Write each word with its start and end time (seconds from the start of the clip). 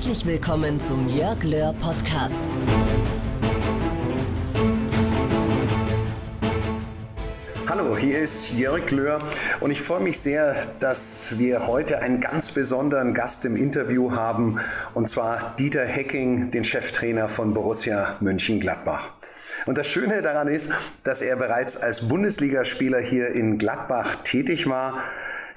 Herzlich 0.00 0.24
willkommen 0.24 0.80
zum 0.80 1.10
Jörg 1.14 1.44
Löhr 1.44 1.74
Podcast. 1.74 2.40
Hallo, 7.68 7.98
hier 7.98 8.20
ist 8.20 8.54
Jörg 8.54 8.90
Löhr 8.92 9.18
und 9.60 9.70
ich 9.70 9.82
freue 9.82 10.00
mich 10.00 10.18
sehr, 10.18 10.56
dass 10.78 11.38
wir 11.38 11.66
heute 11.66 11.98
einen 11.98 12.18
ganz 12.22 12.50
besonderen 12.50 13.12
Gast 13.12 13.44
im 13.44 13.56
Interview 13.56 14.12
haben 14.12 14.58
und 14.94 15.06
zwar 15.10 15.54
Dieter 15.58 15.84
Hecking, 15.84 16.50
den 16.50 16.64
Cheftrainer 16.64 17.28
von 17.28 17.52
Borussia 17.52 18.16
Mönchengladbach. 18.20 19.10
Und 19.66 19.76
das 19.76 19.86
Schöne 19.86 20.22
daran 20.22 20.48
ist, 20.48 20.72
dass 21.04 21.20
er 21.20 21.36
bereits 21.36 21.76
als 21.76 22.08
Bundesligaspieler 22.08 23.00
hier 23.00 23.28
in 23.28 23.58
Gladbach 23.58 24.16
tätig 24.24 24.66
war. 24.66 24.94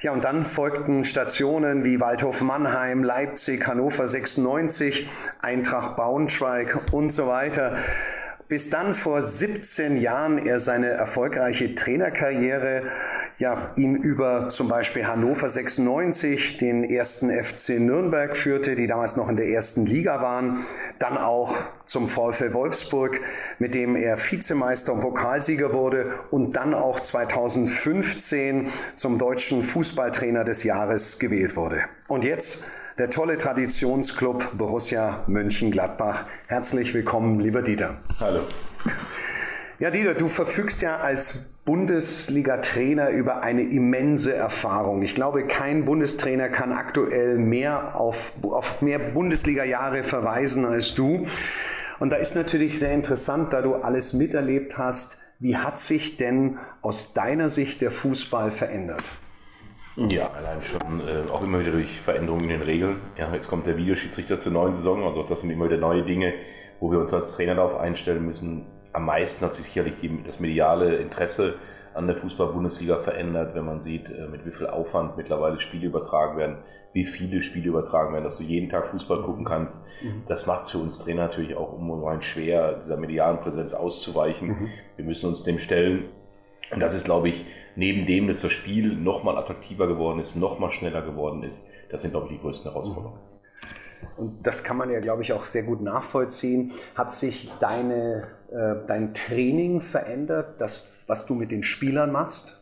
Ja, 0.03 0.11
und 0.11 0.25
dann 0.25 0.43
folgten 0.43 1.05
Stationen 1.05 1.85
wie 1.85 2.01
Waldhof 2.01 2.41
Mannheim, 2.41 3.05
Leipzig, 3.05 3.65
Hannover 3.67 4.05
96, 4.05 5.07
Eintracht 5.41 5.95
Braunschweig 5.95 6.77
und 6.91 7.09
so 7.09 7.27
weiter 7.27 7.77
bis 8.47 8.69
dann 8.69 8.93
vor 8.93 9.21
17 9.21 9.97
Jahren 9.97 10.37
er 10.37 10.59
seine 10.59 10.89
erfolgreiche 10.89 11.75
Trainerkarriere 11.75 12.83
ja, 13.39 13.71
ihn 13.75 13.95
über 13.95 14.49
zum 14.49 14.67
Beispiel 14.67 15.07
Hannover 15.07 15.49
96, 15.49 16.57
den 16.57 16.83
ersten 16.83 17.31
FC 17.31 17.79
Nürnberg 17.79 18.37
führte, 18.37 18.75
die 18.75 18.87
damals 18.87 19.15
noch 19.15 19.27
in 19.27 19.35
der 19.35 19.47
ersten 19.47 19.85
Liga 19.85 20.21
waren, 20.21 20.65
dann 20.99 21.17
auch 21.17 21.57
zum 21.85 22.07
VfL 22.07 22.53
Wolfsburg, 22.53 23.19
mit 23.59 23.75
dem 23.75 23.95
er 23.95 24.17
Vizemeister 24.17 24.93
und 24.93 25.01
Pokalsieger 25.01 25.73
wurde 25.73 26.13
und 26.31 26.55
dann 26.55 26.73
auch 26.73 26.99
2015 26.99 28.69
zum 28.95 29.17
deutschen 29.17 29.63
Fußballtrainer 29.63 30.43
des 30.43 30.63
Jahres 30.63 31.19
gewählt 31.19 31.55
wurde. 31.55 31.81
Und 32.07 32.23
jetzt 32.23 32.65
der 32.97 33.09
tolle 33.09 33.37
Traditionsclub 33.37 34.55
Borussia 34.57 35.23
Mönchengladbach. 35.27 36.25
Herzlich 36.47 36.93
willkommen, 36.93 37.39
lieber 37.39 37.61
Dieter. 37.61 37.95
Hallo. 38.19 38.41
Ja, 39.79 39.89
Dieter, 39.89 40.13
du 40.13 40.27
verfügst 40.27 40.81
ja 40.83 40.97
als 40.97 41.53
Bundesliga-Trainer 41.65 43.09
über 43.09 43.41
eine 43.41 43.63
immense 43.63 44.33
Erfahrung. 44.33 45.01
Ich 45.01 45.15
glaube, 45.15 45.47
kein 45.47 45.85
Bundestrainer 45.85 46.49
kann 46.49 46.71
aktuell 46.71 47.37
mehr 47.37 47.95
auf, 47.95 48.33
auf 48.43 48.81
mehr 48.81 48.99
Bundesliga-Jahre 48.99 50.03
verweisen 50.03 50.65
als 50.65 50.93
du. 50.93 51.25
Und 51.99 52.11
da 52.11 52.17
ist 52.17 52.35
natürlich 52.35 52.77
sehr 52.77 52.93
interessant, 52.93 53.53
da 53.53 53.61
du 53.61 53.75
alles 53.75 54.13
miterlebt 54.13 54.77
hast. 54.77 55.19
Wie 55.39 55.57
hat 55.57 55.79
sich 55.79 56.17
denn 56.17 56.59
aus 56.81 57.13
deiner 57.13 57.49
Sicht 57.49 57.81
der 57.81 57.91
Fußball 57.91 58.51
verändert? 58.51 59.03
Ja, 59.95 60.29
allein 60.31 60.61
schon 60.61 61.07
äh, 61.07 61.29
auch 61.31 61.43
immer 61.43 61.59
wieder 61.59 61.71
durch 61.71 61.99
Veränderungen 61.99 62.45
in 62.45 62.49
den 62.49 62.61
Regeln. 62.63 63.01
Ja, 63.17 63.33
jetzt 63.33 63.47
kommt 63.47 63.67
der 63.67 63.77
Videoschiedsrichter 63.77 64.39
zur 64.39 64.51
neuen 64.51 64.75
Saison, 64.75 65.03
also 65.03 65.23
das 65.23 65.41
sind 65.41 65.51
immer 65.51 65.65
wieder 65.65 65.77
neue 65.77 66.03
Dinge, 66.03 66.33
wo 66.79 66.91
wir 66.91 66.99
uns 66.99 67.13
als 67.13 67.35
Trainer 67.35 67.55
darauf 67.55 67.79
einstellen 67.79 68.25
müssen. 68.25 68.65
Am 68.91 69.05
meisten 69.05 69.45
hat 69.45 69.53
sich 69.53 69.65
sicherlich 69.65 69.95
die, 70.01 70.23
das 70.23 70.39
mediale 70.39 70.95
Interesse 70.95 71.55
an 71.93 72.07
der 72.07 72.15
Fußball-Bundesliga 72.15 72.97
verändert, 72.97 73.53
wenn 73.53 73.65
man 73.65 73.81
sieht, 73.81 74.09
äh, 74.09 74.27
mit 74.27 74.45
wie 74.45 74.51
viel 74.51 74.67
Aufwand 74.67 75.15
mittlerweile 75.15 75.59
Spiele 75.59 75.85
übertragen 75.85 76.37
werden, 76.37 76.57
wie 76.93 77.03
viele 77.03 77.41
Spiele 77.41 77.69
übertragen 77.69 78.13
werden, 78.13 78.23
dass 78.23 78.37
du 78.37 78.43
jeden 78.43 78.69
Tag 78.69 78.87
Fußball 78.87 79.21
gucken 79.21 79.45
kannst. 79.45 79.85
Mhm. 80.01 80.23
Das 80.27 80.47
macht 80.47 80.63
es 80.63 80.71
für 80.71 80.79
uns 80.79 80.99
Trainer 80.99 81.27
natürlich 81.27 81.55
auch 81.55 81.71
ungemein 81.71 82.23
schwer, 82.23 82.73
dieser 82.73 82.97
medialen 82.97 83.39
Präsenz 83.41 83.75
auszuweichen. 83.75 84.47
Mhm. 84.47 84.69
Wir 84.95 85.05
müssen 85.05 85.27
uns 85.29 85.43
dem 85.43 85.59
stellen 85.59 86.09
und 86.73 86.79
das 86.79 86.93
ist, 86.93 87.05
glaube 87.05 87.29
ich, 87.29 87.45
neben 87.75 88.05
dem, 88.05 88.27
dass 88.27 88.41
das 88.41 88.51
Spiel 88.51 88.95
nochmal 88.95 89.37
attraktiver 89.37 89.87
geworden 89.87 90.19
ist, 90.19 90.35
nochmal 90.35 90.69
schneller 90.69 91.01
geworden 91.01 91.43
ist, 91.43 91.67
das 91.89 92.01
sind, 92.01 92.11
glaube 92.11 92.27
ich, 92.27 92.33
die 92.33 92.41
größten 92.41 92.71
Herausforderungen. 92.71 93.19
Und 94.17 94.45
das 94.45 94.63
kann 94.63 94.77
man 94.77 94.89
ja, 94.89 94.99
glaube 94.99 95.21
ich, 95.21 95.33
auch 95.33 95.45
sehr 95.45 95.63
gut 95.63 95.81
nachvollziehen. 95.81 96.71
Hat 96.95 97.11
sich 97.11 97.49
deine, 97.59 98.23
äh, 98.51 98.85
dein 98.85 99.13
Training 99.13 99.81
verändert, 99.81 100.59
das, 100.59 100.95
was 101.07 101.25
du 101.25 101.35
mit 101.35 101.51
den 101.51 101.63
Spielern 101.63 102.11
machst? 102.11 102.59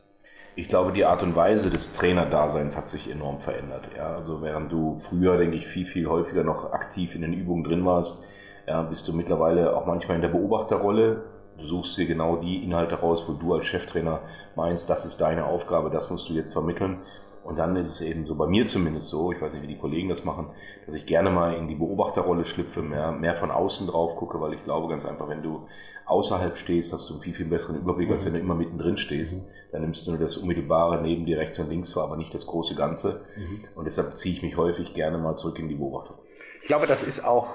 Ich 0.55 0.67
glaube, 0.67 0.91
die 0.91 1.05
Art 1.05 1.23
und 1.23 1.35
Weise 1.35 1.69
des 1.69 1.93
Trainerdaseins 1.93 2.75
hat 2.75 2.89
sich 2.89 3.09
enorm 3.09 3.39
verändert. 3.39 3.87
Ja, 3.95 4.15
also 4.15 4.41
während 4.41 4.71
du 4.71 4.97
früher, 4.97 5.37
denke 5.37 5.55
ich, 5.55 5.67
viel, 5.67 5.85
viel 5.85 6.07
häufiger 6.07 6.43
noch 6.43 6.73
aktiv 6.73 7.15
in 7.15 7.21
den 7.21 7.33
Übungen 7.33 7.63
drin 7.63 7.85
warst, 7.85 8.25
ja, 8.67 8.81
bist 8.83 9.07
du 9.07 9.13
mittlerweile 9.13 9.75
auch 9.75 9.85
manchmal 9.85 10.15
in 10.15 10.21
der 10.21 10.29
Beobachterrolle 10.29 11.23
Du 11.57 11.67
suchst 11.67 11.97
dir 11.97 12.07
genau 12.07 12.37
die 12.37 12.63
Inhalte 12.63 12.95
raus, 12.95 13.25
wo 13.27 13.33
du 13.33 13.53
als 13.53 13.65
Cheftrainer 13.65 14.21
meinst, 14.55 14.89
das 14.89 15.05
ist 15.05 15.21
deine 15.21 15.45
Aufgabe, 15.45 15.89
das 15.89 16.09
musst 16.09 16.29
du 16.29 16.33
jetzt 16.33 16.53
vermitteln. 16.53 16.99
Und 17.43 17.57
dann 17.57 17.75
ist 17.75 17.87
es 17.87 18.01
eben 18.01 18.25
so, 18.25 18.35
bei 18.35 18.45
mir 18.45 18.67
zumindest 18.67 19.09
so, 19.09 19.31
ich 19.31 19.41
weiß 19.41 19.53
nicht, 19.53 19.63
wie 19.63 19.67
die 19.67 19.77
Kollegen 19.77 20.09
das 20.09 20.23
machen, 20.23 20.47
dass 20.85 20.93
ich 20.93 21.07
gerne 21.07 21.31
mal 21.31 21.55
in 21.55 21.67
die 21.67 21.75
Beobachterrolle 21.75 22.45
schlüpfe, 22.45 22.83
mehr, 22.83 23.11
mehr 23.11 23.33
von 23.33 23.49
außen 23.49 23.87
drauf 23.87 24.15
gucke, 24.15 24.39
weil 24.39 24.53
ich 24.53 24.63
glaube 24.63 24.87
ganz 24.89 25.05
einfach, 25.05 25.27
wenn 25.27 25.41
du 25.41 25.67
außerhalb 26.05 26.57
stehst, 26.57 26.93
hast 26.93 27.09
du 27.09 27.13
einen 27.13 27.23
viel, 27.23 27.33
viel 27.33 27.45
besseren 27.45 27.77
Überblick, 27.77 28.11
als 28.11 28.25
wenn 28.25 28.33
du 28.33 28.39
immer 28.39 28.53
mittendrin 28.53 28.97
stehst. 28.97 29.47
Dann 29.71 29.81
nimmst 29.81 30.05
du 30.05 30.11
nur 30.11 30.19
das 30.19 30.37
Unmittelbare 30.37 31.01
neben 31.01 31.25
dir 31.25 31.37
rechts 31.37 31.57
und 31.57 31.69
links 31.69 31.93
vor, 31.93 32.03
aber 32.03 32.17
nicht 32.17 32.33
das 32.33 32.45
große 32.45 32.75
Ganze. 32.75 33.21
Mhm. 33.37 33.61
Und 33.75 33.85
deshalb 33.85 34.17
ziehe 34.17 34.35
ich 34.35 34.43
mich 34.43 34.57
häufig 34.57 34.93
gerne 34.93 35.17
mal 35.17 35.35
zurück 35.35 35.57
in 35.59 35.69
die 35.69 35.75
Beobachterrolle. 35.75 36.21
Ich 36.61 36.67
glaube, 36.67 36.85
das 36.85 37.01
ist 37.01 37.25
auch 37.25 37.47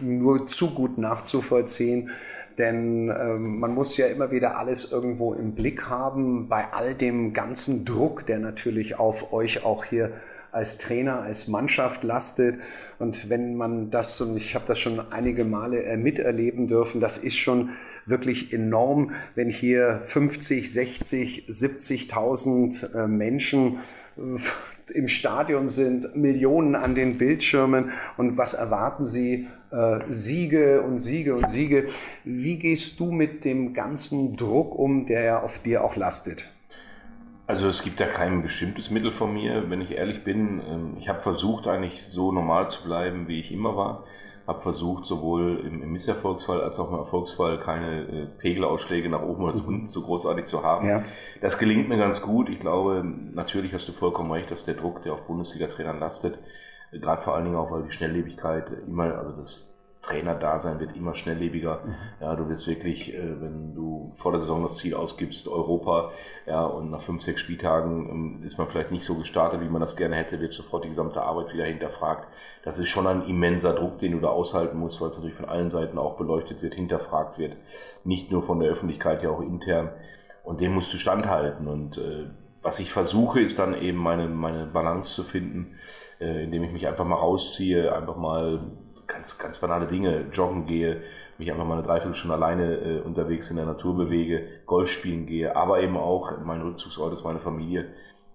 nur 0.00 0.46
zu 0.46 0.70
gut 0.70 0.96
nachzuvollziehen, 0.96 2.10
denn 2.58 3.12
ähm, 3.18 3.58
man 3.58 3.74
muss 3.74 3.96
ja 3.96 4.06
immer 4.06 4.30
wieder 4.30 4.58
alles 4.58 4.92
irgendwo 4.92 5.34
im 5.34 5.54
Blick 5.54 5.88
haben, 5.88 6.48
bei 6.48 6.72
all 6.72 6.94
dem 6.94 7.32
ganzen 7.32 7.84
Druck, 7.84 8.26
der 8.26 8.38
natürlich 8.38 8.98
auf 8.98 9.32
euch 9.32 9.64
auch 9.64 9.84
hier 9.84 10.12
als 10.54 10.78
Trainer, 10.78 11.20
als 11.20 11.48
Mannschaft 11.48 12.04
lastet. 12.04 12.60
Und 12.98 13.28
wenn 13.28 13.56
man 13.56 13.90
das, 13.90 14.20
und 14.20 14.36
ich 14.36 14.54
habe 14.54 14.66
das 14.66 14.78
schon 14.78 15.00
einige 15.12 15.44
Male 15.44 15.82
äh, 15.82 15.96
miterleben 15.96 16.68
dürfen, 16.68 17.00
das 17.00 17.18
ist 17.18 17.36
schon 17.36 17.70
wirklich 18.06 18.52
enorm, 18.52 19.10
wenn 19.34 19.50
hier 19.50 20.00
50, 20.04 20.72
60, 20.72 21.46
70.000 21.48 22.94
äh, 22.94 23.08
Menschen 23.08 23.80
äh, 24.16 24.92
im 24.92 25.08
Stadion 25.08 25.66
sind, 25.66 26.14
Millionen 26.14 26.76
an 26.76 26.94
den 26.94 27.18
Bildschirmen 27.18 27.90
und 28.16 28.36
was 28.36 28.54
erwarten 28.54 29.04
sie? 29.04 29.48
Siege 30.08 30.82
und 30.82 30.98
Siege 30.98 31.34
und 31.34 31.50
Siege. 31.50 31.88
Wie 32.24 32.58
gehst 32.58 33.00
du 33.00 33.10
mit 33.10 33.44
dem 33.44 33.74
ganzen 33.74 34.36
Druck 34.36 34.78
um, 34.78 35.06
der 35.06 35.24
ja 35.24 35.42
auf 35.42 35.58
dir 35.60 35.84
auch 35.84 35.96
lastet? 35.96 36.50
Also 37.46 37.68
es 37.68 37.82
gibt 37.82 38.00
ja 38.00 38.06
kein 38.06 38.42
bestimmtes 38.42 38.90
Mittel 38.90 39.10
von 39.10 39.34
mir, 39.34 39.68
wenn 39.68 39.80
ich 39.80 39.92
ehrlich 39.92 40.24
bin. 40.24 40.62
Ähm, 40.66 40.96
ich 40.98 41.08
habe 41.08 41.20
versucht, 41.20 41.66
eigentlich 41.66 42.04
so 42.04 42.32
normal 42.32 42.70
zu 42.70 42.84
bleiben, 42.84 43.28
wie 43.28 43.40
ich 43.40 43.52
immer 43.52 43.76
war. 43.76 44.04
Habe 44.46 44.60
versucht, 44.60 45.06
sowohl 45.06 45.62
im, 45.66 45.92
Misserfolgsfall 45.92 46.62
als 46.62 46.78
auch 46.78 46.90
im 46.90 46.98
Erfolgsfall 46.98 47.58
keine 47.60 48.02
äh, 48.02 48.26
Pegelausschläge 48.38 49.08
nach 49.08 49.22
oben 49.22 49.44
oder 49.44 49.54
unten 49.66 49.88
so 49.88 50.02
großartig 50.02 50.46
zu 50.46 50.62
haben. 50.62 50.86
Ja. 50.86 51.02
Das 51.40 51.58
gelingt 51.58 51.88
mir 51.88 51.98
ganz 51.98 52.22
gut. 52.22 52.48
Ich 52.48 52.60
glaube, 52.60 53.02
natürlich 53.32 53.74
hast 53.74 53.88
du 53.88 53.92
vollkommen 53.92 54.30
recht, 54.32 54.50
dass 54.50 54.64
der 54.64 54.74
Druck, 54.74 55.02
der 55.02 55.12
auf 55.12 55.26
Bundesliga-Trainern 55.26 55.98
lastet, 55.98 56.36
äh, 56.36 56.40
gerade 57.00 57.22
vor 57.22 57.34
allen 57.34 57.44
Dingen 57.44 57.56
auch, 57.56 57.70
weil 57.70 57.82
die 57.82 57.90
Schnelllebigkeit 57.90 58.70
immer, 58.86 59.18
also 59.18 59.32
das 59.32 59.74
Trainerdasein 60.04 60.80
wird 60.80 60.94
immer 60.96 61.14
schnelllebiger. 61.14 61.80
Mhm. 61.84 61.94
Ja, 62.20 62.36
du 62.36 62.48
wirst 62.48 62.68
wirklich, 62.68 63.14
äh, 63.14 63.40
wenn 63.40 63.74
du 63.74 64.12
vor 64.14 64.32
der 64.32 64.40
Saison 64.40 64.62
das 64.62 64.76
Ziel 64.76 64.94
ausgibst, 64.94 65.48
Europa, 65.48 66.10
ja, 66.46 66.64
und 66.64 66.90
nach 66.90 67.00
fünf, 67.00 67.22
sechs 67.22 67.40
Spieltagen 67.40 68.08
ähm, 68.10 68.42
ist 68.44 68.58
man 68.58 68.68
vielleicht 68.68 68.90
nicht 68.90 69.04
so 69.04 69.14
gestartet, 69.16 69.62
wie 69.62 69.68
man 69.68 69.80
das 69.80 69.96
gerne 69.96 70.16
hätte, 70.16 70.40
wird 70.40 70.52
sofort 70.52 70.84
die 70.84 70.90
gesamte 70.90 71.22
Arbeit 71.22 71.52
wieder 71.54 71.64
hinterfragt. 71.64 72.28
Das 72.62 72.78
ist 72.78 72.88
schon 72.88 73.06
ein 73.06 73.22
immenser 73.22 73.72
Druck, 73.72 73.98
den 73.98 74.12
du 74.12 74.20
da 74.20 74.28
aushalten 74.28 74.78
musst, 74.78 75.00
weil 75.00 75.10
es 75.10 75.16
natürlich 75.16 75.36
von 75.36 75.48
allen 75.48 75.70
Seiten 75.70 75.98
auch 75.98 76.16
beleuchtet 76.16 76.62
wird, 76.62 76.74
hinterfragt 76.74 77.38
wird. 77.38 77.56
Nicht 78.04 78.30
nur 78.30 78.42
von 78.42 78.60
der 78.60 78.70
Öffentlichkeit, 78.70 79.22
ja 79.22 79.30
auch 79.30 79.40
intern. 79.40 79.90
Und 80.42 80.60
dem 80.60 80.74
musst 80.74 80.92
du 80.92 80.98
standhalten. 80.98 81.66
Und 81.66 81.96
äh, 81.96 82.26
was 82.64 82.80
ich 82.80 82.90
versuche, 82.90 83.40
ist 83.40 83.58
dann 83.58 83.80
eben 83.80 83.98
meine, 83.98 84.26
meine 84.26 84.66
Balance 84.66 85.14
zu 85.14 85.22
finden, 85.22 85.76
äh, 86.18 86.44
indem 86.44 86.64
ich 86.64 86.72
mich 86.72 86.88
einfach 86.88 87.04
mal 87.04 87.16
rausziehe, 87.16 87.94
einfach 87.94 88.16
mal 88.16 88.72
ganz, 89.06 89.38
ganz 89.38 89.58
banale 89.58 89.86
Dinge, 89.86 90.26
joggen 90.32 90.66
gehe, 90.66 91.02
mich 91.36 91.52
einfach 91.52 91.66
mal 91.66 91.74
eine 91.74 91.86
Dreiviertelstunde 91.86 92.34
alleine 92.34 92.76
äh, 92.76 93.00
unterwegs 93.00 93.50
in 93.50 93.56
der 93.56 93.66
Natur 93.66 93.96
bewege, 93.96 94.48
Golf 94.64 94.90
spielen 94.90 95.26
gehe, 95.26 95.54
aber 95.54 95.80
eben 95.82 95.98
auch 95.98 96.32
mein 96.42 96.62
Rückzugsort 96.62 97.12
ist 97.12 97.22
meine 97.22 97.40
Familie, 97.40 97.92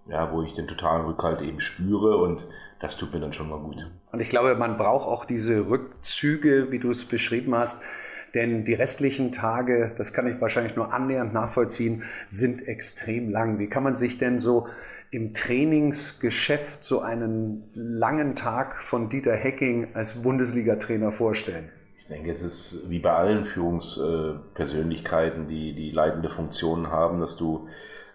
ja, 0.08 0.32
wo 0.32 0.44
ich 0.44 0.54
den 0.54 0.68
totalen 0.68 1.06
Rückhalt 1.06 1.42
eben 1.42 1.60
spüre 1.60 2.18
und 2.18 2.46
das 2.80 2.98
tut 2.98 3.14
mir 3.14 3.20
dann 3.20 3.34
schon 3.34 3.50
mal 3.50 3.60
gut. 3.60 3.90
Und 4.12 4.22
ich 4.22 4.30
glaube, 4.30 4.56
man 4.56 4.78
braucht 4.78 5.08
auch 5.08 5.26
diese 5.26 5.70
Rückzüge, 5.70 6.72
wie 6.72 6.80
du 6.80 6.92
es 6.92 7.06
beschrieben 7.06 7.56
hast, 7.56 7.84
denn 8.36 8.66
die 8.66 8.74
restlichen 8.74 9.32
Tage, 9.32 9.94
das 9.98 10.14
kann 10.14 10.28
ich 10.28 10.42
wahrscheinlich 10.42 10.76
nur 10.76 10.94
annähernd 10.94 11.34
nachvollziehen, 11.34 12.04
sind 12.28 12.68
extrem 12.68 13.30
lang. 13.30 13.60
Wie 13.60 13.68
kann 13.68 13.84
man 13.84 13.96
sich 13.96 14.18
denn 14.18 14.40
so 14.40 14.68
im 15.12 15.34
Trainingsgeschäft 15.34 16.84
so 16.84 17.02
einen 17.02 17.64
langen 17.74 18.36
Tag 18.36 18.82
von 18.82 19.10
Dieter 19.10 19.36
Hecking 19.36 19.96
als 19.96 20.22
Bundesliga-Trainer 20.22 21.12
vorstellen? 21.12 21.70
Ich 21.98 22.08
denke, 22.08 22.32
es 22.32 22.42
ist 22.42 22.90
wie 22.90 23.00
bei 23.00 23.12
allen 23.12 23.44
Führungspersönlichkeiten, 23.44 25.48
die, 25.48 25.74
die 25.74 25.92
leitende 25.92 26.30
Funktionen 26.30 26.88
haben, 26.88 27.20
dass 27.20 27.38
du 27.38 27.68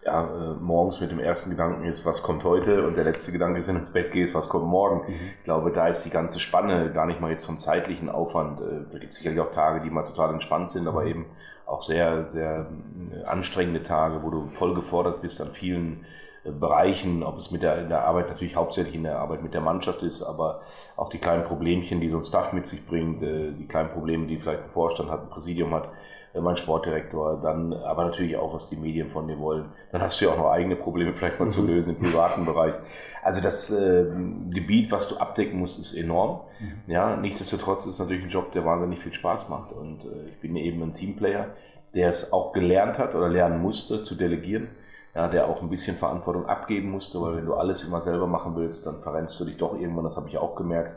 ja, 0.05 0.23
äh, 0.23 0.55
morgens 0.61 1.01
mit 1.01 1.11
dem 1.11 1.19
ersten 1.19 1.51
Gedanken 1.51 1.85
ist, 1.85 2.05
was 2.05 2.23
kommt 2.23 2.45
heute 2.45 2.87
und 2.87 2.97
der 2.97 3.05
letzte 3.05 3.33
Gedanke 3.33 3.59
ist, 3.59 3.67
wenn 3.67 3.75
du 3.75 3.81
ins 3.81 3.93
Bett 3.93 4.12
gehst, 4.12 4.35
was 4.35 4.49
kommt 4.49 4.67
morgen. 4.67 5.11
Mhm. 5.11 5.15
Ich 5.39 5.45
glaube, 5.45 5.73
da 5.73 5.89
ist 5.89 6.05
die 6.05 6.11
ganze 6.11 6.41
Spanne 6.41 6.93
gar 6.93 7.06
nicht 7.06 7.21
mal 7.21 7.31
jetzt 7.31 7.47
vom 7.47 7.59
zeitlichen 7.59 8.09
Aufwand. 8.09 8.61
Äh, 8.61 8.85
da 8.91 8.99
gibt 8.99 9.12
es 9.12 9.19
sicherlich 9.19 9.41
auch 9.41 9.51
Tage, 9.51 9.81
die 9.81 9.91
mal 9.91 10.05
total 10.05 10.33
entspannt 10.33 10.71
sind, 10.71 10.87
aber 10.87 11.03
mhm. 11.03 11.09
eben 11.09 11.27
auch 11.67 11.83
sehr, 11.83 12.29
sehr 12.31 12.67
äh, 13.12 13.25
anstrengende 13.25 13.83
Tage, 13.83 14.23
wo 14.23 14.31
du 14.31 14.49
voll 14.49 14.75
gefordert 14.75 15.23
bist 15.23 15.41
an 15.41 15.53
vielen 15.53 16.05
Bereichen, 16.50 17.23
ob 17.23 17.38
es 17.38 17.50
mit 17.50 17.62
der, 17.62 17.81
in 17.81 17.88
der 17.88 18.05
Arbeit 18.05 18.29
natürlich 18.29 18.55
hauptsächlich 18.55 18.94
in 18.94 19.05
der 19.05 19.19
Arbeit 19.19 19.43
mit 19.43 19.55
der 19.55 19.62
Mannschaft 19.62 20.02
ist, 20.02 20.23
aber 20.23 20.61
auch 20.94 21.08
die 21.08 21.19
kleinen 21.19 21.43
Problemchen, 21.43 22.00
die 22.00 22.11
so 22.11 22.19
ein 22.19 22.25
Staff 22.25 22.52
mit 22.52 22.67
sich 22.67 22.87
bringt, 22.87 23.23
äh, 23.23 23.52
die 23.52 23.67
kleinen 23.67 23.88
Probleme, 23.91 24.26
die 24.26 24.38
vielleicht 24.38 24.64
ein 24.64 24.70
Vorstand 24.70 25.11
hat, 25.11 25.23
ein 25.23 25.31
Präsidium 25.31 25.73
hat, 25.73 25.88
äh, 26.35 26.41
mein 26.41 26.58
Sportdirektor, 26.58 27.41
dann 27.43 27.73
aber 27.73 28.05
natürlich 28.05 28.37
auch, 28.37 28.52
was 28.52 28.69
die 28.69 28.76
Medien 28.76 29.08
von 29.08 29.26
dir 29.26 29.38
wollen. 29.38 29.70
Dann 29.91 30.02
hast 30.02 30.20
du 30.20 30.26
ja 30.26 30.32
auch 30.32 30.37
noch 30.37 30.50
eigene 30.50 30.76
Probleme 30.76 31.14
vielleicht 31.14 31.38
mal 31.38 31.46
mhm. 31.46 31.50
zu 31.50 31.67
lösen 31.67 31.96
im 31.96 32.02
privaten 32.02 32.44
Bereich. 32.44 32.75
Also 33.23 33.41
das 33.41 33.70
äh, 33.70 34.05
Gebiet, 34.50 34.93
was 34.93 35.08
du 35.08 35.17
abdecken 35.17 35.58
musst, 35.58 35.79
ist 35.79 35.94
enorm. 35.94 36.43
Mhm. 36.61 36.93
Ja, 36.93 37.17
nichtsdestotrotz 37.17 37.87
ist 37.87 37.94
es 37.94 37.99
natürlich 38.00 38.25
ein 38.25 38.31
Job, 38.31 38.52
der 38.52 38.67
wahnsinnig 38.67 38.99
viel 38.99 39.14
Spaß 39.14 39.49
macht. 39.49 39.73
Und 39.73 40.05
äh, 40.05 40.29
ich 40.29 40.41
bin 40.41 40.56
eben 40.56 40.82
ein 40.82 40.93
Teamplayer, 40.93 41.49
der 41.94 42.11
es 42.11 42.35
auch 42.35 42.52
gelernt 42.52 42.99
hat 42.99 43.14
oder 43.14 43.31
lernen 43.31 43.62
musste 43.62 44.02
zu 44.02 44.14
delegieren 44.14 44.69
ja, 45.14 45.28
der 45.28 45.49
auch 45.49 45.62
ein 45.62 45.70
bisschen 45.70 45.96
Verantwortung 45.96 46.46
abgeben 46.46 46.90
musste, 46.90 47.20
weil 47.20 47.37
wenn 47.37 47.46
du 47.46 47.55
alles 47.55 47.84
immer 47.84 48.00
selber 48.00 48.26
machen 48.26 48.56
willst, 48.56 48.87
dann 48.87 49.00
verrennst 49.00 49.38
du 49.38 49.44
dich 49.44 49.56
doch 49.56 49.78
irgendwann, 49.78 50.05
das 50.05 50.16
habe 50.16 50.28
ich 50.28 50.38
auch 50.38 50.55
gemerkt. 50.55 50.96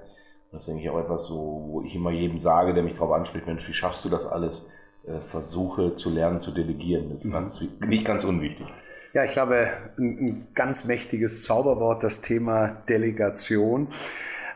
das 0.51 0.61
ist, 0.61 0.67
denke 0.67 0.81
ich, 0.81 0.89
auch 0.89 0.99
etwas 0.99 1.25
so, 1.25 1.65
wo 1.67 1.81
ich 1.83 1.95
immer 1.95 2.11
jedem 2.11 2.39
sage, 2.39 2.73
der 2.73 2.83
mich 2.83 2.93
darauf 2.93 3.11
anspricht, 3.11 3.45
Mensch, 3.45 3.67
wie 3.67 3.73
schaffst 3.73 4.03
du 4.05 4.09
das 4.09 4.25
alles? 4.25 4.69
Äh, 5.07 5.21
versuche 5.21 5.95
zu 5.95 6.09
lernen, 6.09 6.39
zu 6.39 6.51
delegieren. 6.51 7.09
Das 7.09 7.21
ist 7.21 7.27
mhm. 7.27 7.33
ganz, 7.33 7.61
nicht 7.85 8.05
ganz 8.05 8.25
unwichtig. 8.25 8.67
Ja, 9.13 9.23
ich 9.23 9.31
glaube, 9.31 9.67
ein, 9.97 10.17
ein 10.19 10.47
ganz 10.53 10.85
mächtiges 10.85 11.43
Zauberwort, 11.43 12.03
das 12.03 12.21
Thema 12.21 12.69
Delegation. 12.89 13.87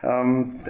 Ähm, 0.02 0.60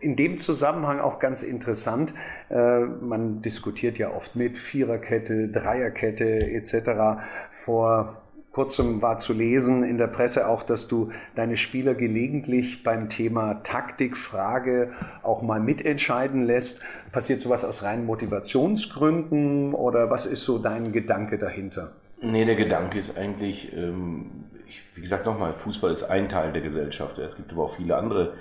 in 0.00 0.16
dem 0.16 0.38
Zusammenhang 0.38 1.00
auch 1.00 1.18
ganz 1.18 1.42
interessant, 1.42 2.14
äh, 2.50 2.80
man 2.80 3.42
diskutiert 3.42 3.98
ja 3.98 4.12
oft 4.12 4.36
mit 4.36 4.58
Viererkette, 4.58 5.48
Dreierkette 5.48 6.24
etc. 6.24 7.20
Vor 7.50 8.22
kurzem 8.54 9.02
war 9.02 9.18
zu 9.18 9.32
lesen 9.32 9.82
in 9.82 9.98
der 9.98 10.06
Presse 10.06 10.48
auch, 10.48 10.62
dass 10.62 10.86
du 10.86 11.10
deine 11.34 11.56
Spieler 11.56 11.94
gelegentlich 11.94 12.82
beim 12.84 13.08
Thema 13.08 13.62
Taktikfrage 13.64 14.92
auch 15.22 15.42
mal 15.42 15.60
mitentscheiden 15.60 16.44
lässt. 16.44 16.80
Passiert 17.10 17.40
sowas 17.40 17.64
aus 17.64 17.82
reinen 17.82 18.06
Motivationsgründen 18.06 19.74
oder 19.74 20.08
was 20.08 20.24
ist 20.24 20.44
so 20.44 20.58
dein 20.58 20.92
Gedanke 20.92 21.36
dahinter? 21.36 21.92
Nee, 22.22 22.44
der 22.44 22.54
Gedanke 22.54 22.98
ist 22.98 23.18
eigentlich, 23.18 23.76
ähm, 23.76 24.30
ich, 24.66 24.82
wie 24.94 25.00
gesagt 25.00 25.26
nochmal, 25.26 25.52
Fußball 25.52 25.92
ist 25.92 26.04
ein 26.04 26.28
Teil 26.28 26.52
der 26.52 26.62
Gesellschaft. 26.62 27.18
Es 27.18 27.36
gibt 27.36 27.52
aber 27.52 27.64
auch 27.64 27.76
viele 27.76 27.96
andere 27.96 28.34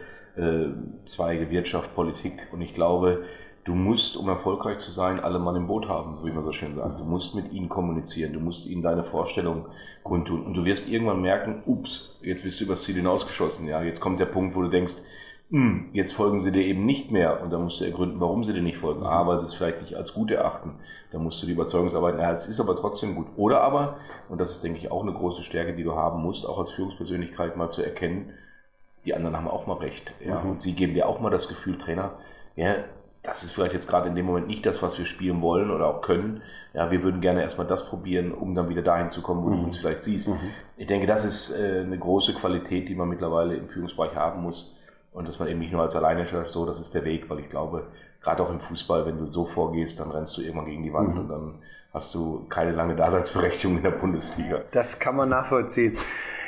Zweige, 1.05 1.49
Wirtschaft, 1.51 1.93
Politik. 1.95 2.47
Und 2.51 2.61
ich 2.61 2.73
glaube, 2.73 3.23
du 3.65 3.75
musst, 3.75 4.17
um 4.17 4.27
erfolgreich 4.27 4.79
zu 4.79 4.91
sein, 4.91 5.19
alle 5.19 5.39
Mann 5.39 5.55
im 5.55 5.67
Boot 5.67 5.87
haben, 5.87 6.25
wie 6.25 6.31
man 6.31 6.43
so 6.43 6.51
schön 6.51 6.75
sagt. 6.75 6.99
Du 6.99 7.03
musst 7.03 7.35
mit 7.35 7.51
ihnen 7.51 7.69
kommunizieren, 7.69 8.33
du 8.33 8.39
musst 8.39 8.67
ihnen 8.67 8.81
deine 8.81 9.03
Vorstellung 9.03 9.67
kundtun. 10.03 10.43
Und 10.43 10.55
du 10.55 10.65
wirst 10.65 10.89
irgendwann 10.89 11.21
merken, 11.21 11.61
ups, 11.65 12.17
jetzt 12.21 12.43
bist 12.43 12.59
du 12.59 12.65
übers 12.65 12.83
Ziel 12.83 12.95
hinausgeschossen. 12.95 13.67
Ja, 13.67 13.83
jetzt 13.83 13.99
kommt 13.99 14.19
der 14.19 14.25
Punkt, 14.25 14.55
wo 14.55 14.61
du 14.63 14.69
denkst, 14.69 14.95
hm, 15.51 15.89
jetzt 15.93 16.13
folgen 16.13 16.39
sie 16.39 16.51
dir 16.51 16.63
eben 16.63 16.83
nicht 16.85 17.11
mehr. 17.11 17.43
Und 17.43 17.51
dann 17.51 17.63
musst 17.63 17.79
du 17.79 17.85
ergründen, 17.85 18.19
warum 18.19 18.43
sie 18.43 18.53
dir 18.53 18.63
nicht 18.63 18.77
folgen. 18.77 19.03
A, 19.03 19.27
weil 19.27 19.39
sie 19.39 19.45
es 19.45 19.53
vielleicht 19.53 19.81
nicht 19.81 19.95
als 19.95 20.13
gut 20.15 20.31
erachten. 20.31 20.75
Da 21.11 21.19
musst 21.19 21.41
du 21.43 21.45
die 21.45 21.53
Überzeugungsarbeit, 21.53 22.17
ja, 22.17 22.31
es 22.31 22.47
ist 22.47 22.59
aber 22.59 22.75
trotzdem 22.75 23.13
gut. 23.13 23.27
Oder 23.35 23.61
aber, 23.61 23.97
und 24.29 24.41
das 24.41 24.51
ist, 24.51 24.63
denke 24.63 24.79
ich, 24.79 24.89
auch 24.89 25.03
eine 25.03 25.13
große 25.13 25.43
Stärke, 25.43 25.75
die 25.75 25.83
du 25.83 25.95
haben 25.95 26.23
musst, 26.23 26.47
auch 26.47 26.57
als 26.57 26.71
Führungspersönlichkeit 26.71 27.55
mal 27.55 27.69
zu 27.69 27.83
erkennen, 27.83 28.31
die 29.05 29.13
anderen 29.13 29.35
haben 29.35 29.47
auch 29.47 29.67
mal 29.67 29.77
recht. 29.77 30.13
Ja? 30.25 30.39
Mhm. 30.39 30.51
Und 30.51 30.61
sie 30.61 30.73
geben 30.73 30.93
dir 30.93 31.07
auch 31.07 31.19
mal 31.19 31.29
das 31.29 31.47
Gefühl, 31.47 31.77
Trainer, 31.77 32.11
ja, 32.55 32.75
das 33.23 33.43
ist 33.43 33.53
vielleicht 33.53 33.73
jetzt 33.73 33.87
gerade 33.87 34.09
in 34.09 34.15
dem 34.15 34.25
Moment 34.25 34.47
nicht 34.47 34.65
das, 34.65 34.83
was 34.83 34.99
wir 34.99 35.05
spielen 35.05 35.41
wollen 35.41 35.71
oder 35.71 35.87
auch 35.87 36.01
können. 36.01 36.41
Ja, 36.73 36.91
wir 36.91 37.03
würden 37.03 37.21
gerne 37.21 37.41
erstmal 37.41 37.65
das 37.65 37.87
probieren, 37.87 38.33
um 38.33 38.53
dann 38.53 38.67
wieder 38.67 38.81
dahin 38.81 39.09
zu 39.09 39.21
kommen, 39.21 39.43
wo 39.43 39.49
mhm. 39.49 39.57
du 39.57 39.63
uns 39.63 39.77
vielleicht 39.77 40.03
siehst. 40.03 40.27
Mhm. 40.27 40.39
Ich 40.75 40.87
denke, 40.87 41.07
das 41.07 41.23
ist 41.23 41.57
äh, 41.57 41.81
eine 41.85 41.97
große 41.97 42.33
Qualität, 42.33 42.89
die 42.89 42.95
man 42.95 43.07
mittlerweile 43.07 43.55
im 43.55 43.69
Führungsbereich 43.69 44.15
haben 44.15 44.41
muss. 44.41 44.75
Und 45.13 45.27
dass 45.27 45.39
man 45.39 45.47
eben 45.47 45.59
nicht 45.59 45.71
nur 45.71 45.81
als 45.81 45.95
alleine 45.95 46.25
schafft, 46.25 46.51
so, 46.51 46.65
das 46.65 46.81
ist 46.81 46.93
der 46.93 47.05
Weg, 47.05 47.29
weil 47.29 47.39
ich 47.39 47.49
glaube, 47.49 47.87
gerade 48.21 48.43
auch 48.43 48.49
im 48.49 48.59
Fußball, 48.59 49.05
wenn 49.05 49.17
du 49.17 49.31
so 49.31 49.45
vorgehst, 49.45 49.99
dann 49.99 50.11
rennst 50.11 50.35
du 50.35 50.41
irgendwann 50.41 50.65
gegen 50.65 50.83
die 50.83 50.91
Wand 50.91 51.13
mhm. 51.13 51.19
und 51.21 51.29
dann 51.29 51.55
hast 51.93 52.13
du 52.15 52.45
keine 52.49 52.71
lange 52.71 52.95
Daseinsberechtigung 52.95 53.77
in 53.77 53.83
der 53.83 53.91
Bundesliga. 53.91 54.63
Das 54.71 54.99
kann 54.99 55.15
man 55.15 55.29
nachvollziehen. 55.29 55.95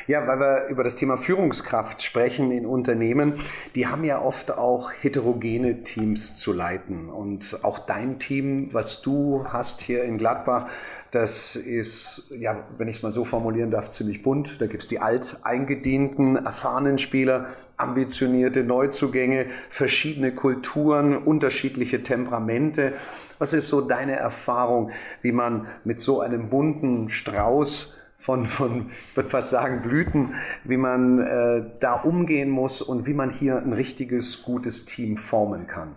Ja, 0.08 0.24
weil 0.28 0.38
wir 0.38 0.66
über 0.68 0.84
das 0.84 0.94
Thema 0.94 1.16
Führungskraft 1.16 2.00
sprechen 2.00 2.52
in 2.52 2.64
Unternehmen. 2.64 3.40
Die 3.74 3.88
haben 3.88 4.04
ja 4.04 4.22
oft 4.22 4.52
auch 4.52 4.92
heterogene 4.92 5.82
Teams 5.82 6.36
zu 6.36 6.52
leiten. 6.52 7.08
Und 7.08 7.58
auch 7.62 7.80
dein 7.80 8.20
Team, 8.20 8.72
was 8.72 9.02
du 9.02 9.46
hast 9.48 9.80
hier 9.80 10.04
in 10.04 10.16
Gladbach, 10.16 10.68
das 11.10 11.56
ist, 11.56 12.30
ja, 12.38 12.64
wenn 12.78 12.86
ich 12.86 12.98
es 12.98 13.02
mal 13.02 13.10
so 13.10 13.24
formulieren 13.24 13.72
darf, 13.72 13.90
ziemlich 13.90 14.22
bunt. 14.22 14.60
Da 14.60 14.66
gibt 14.66 14.84
es 14.84 14.88
die 14.88 15.00
alteingedienten, 15.00 16.36
erfahrenen 16.36 16.98
Spieler, 16.98 17.46
ambitionierte 17.76 18.62
Neuzugänge, 18.62 19.46
verschiedene 19.68 20.32
Kulturen, 20.32 21.16
unterschiedliche 21.16 22.04
Temperamente. 22.04 22.92
Was 23.40 23.52
ist 23.52 23.66
so 23.66 23.80
deine 23.80 24.14
Erfahrung, 24.14 24.92
wie 25.22 25.32
man 25.32 25.66
mit 25.82 26.00
so 26.00 26.20
einem 26.20 26.48
bunten 26.48 27.08
Strauß 27.08 27.95
von, 28.18 28.44
von 28.44 28.90
ich 29.10 29.16
würde 29.16 29.28
fast 29.28 29.50
sagen, 29.50 29.82
Blüten, 29.82 30.34
wie 30.64 30.76
man 30.76 31.20
äh, 31.20 31.64
da 31.80 31.94
umgehen 31.94 32.50
muss 32.50 32.82
und 32.82 33.06
wie 33.06 33.14
man 33.14 33.30
hier 33.30 33.58
ein 33.58 33.72
richtiges, 33.72 34.42
gutes 34.42 34.84
Team 34.84 35.16
formen 35.16 35.66
kann? 35.66 35.94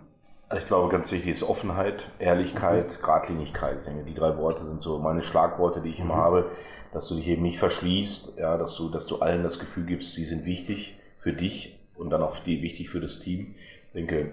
Ich 0.56 0.66
glaube, 0.66 0.88
ganz 0.88 1.12
wichtig 1.12 1.30
ist 1.30 1.42
Offenheit, 1.44 2.10
Ehrlichkeit, 2.18 2.98
mhm. 2.98 3.02
Gradlinigkeit. 3.02 3.78
Ich 3.80 3.84
denke, 3.84 4.04
die 4.04 4.14
drei 4.14 4.36
Worte 4.36 4.64
sind 4.64 4.80
so 4.80 4.98
meine 4.98 5.22
Schlagworte, 5.22 5.80
die 5.80 5.90
ich 5.90 6.00
immer 6.00 6.16
mhm. 6.16 6.20
habe, 6.20 6.50
dass 6.92 7.06
du 7.06 7.14
dich 7.14 7.28
eben 7.28 7.42
nicht 7.42 7.58
verschließt, 7.58 8.38
ja, 8.38 8.58
dass 8.58 8.74
du, 8.74 8.88
dass 8.88 9.06
du 9.06 9.20
allen 9.20 9.44
das 9.44 9.60
Gefühl 9.60 9.86
gibst, 9.86 10.14
sie 10.14 10.24
sind 10.24 10.46
wichtig 10.46 10.98
für 11.18 11.32
dich 11.32 11.78
und 11.94 12.10
dann 12.10 12.22
auch 12.22 12.38
die, 12.40 12.62
wichtig 12.62 12.90
für 12.90 13.00
das 13.00 13.20
Team. 13.20 13.54
Ich 13.88 13.92
denke, 13.92 14.32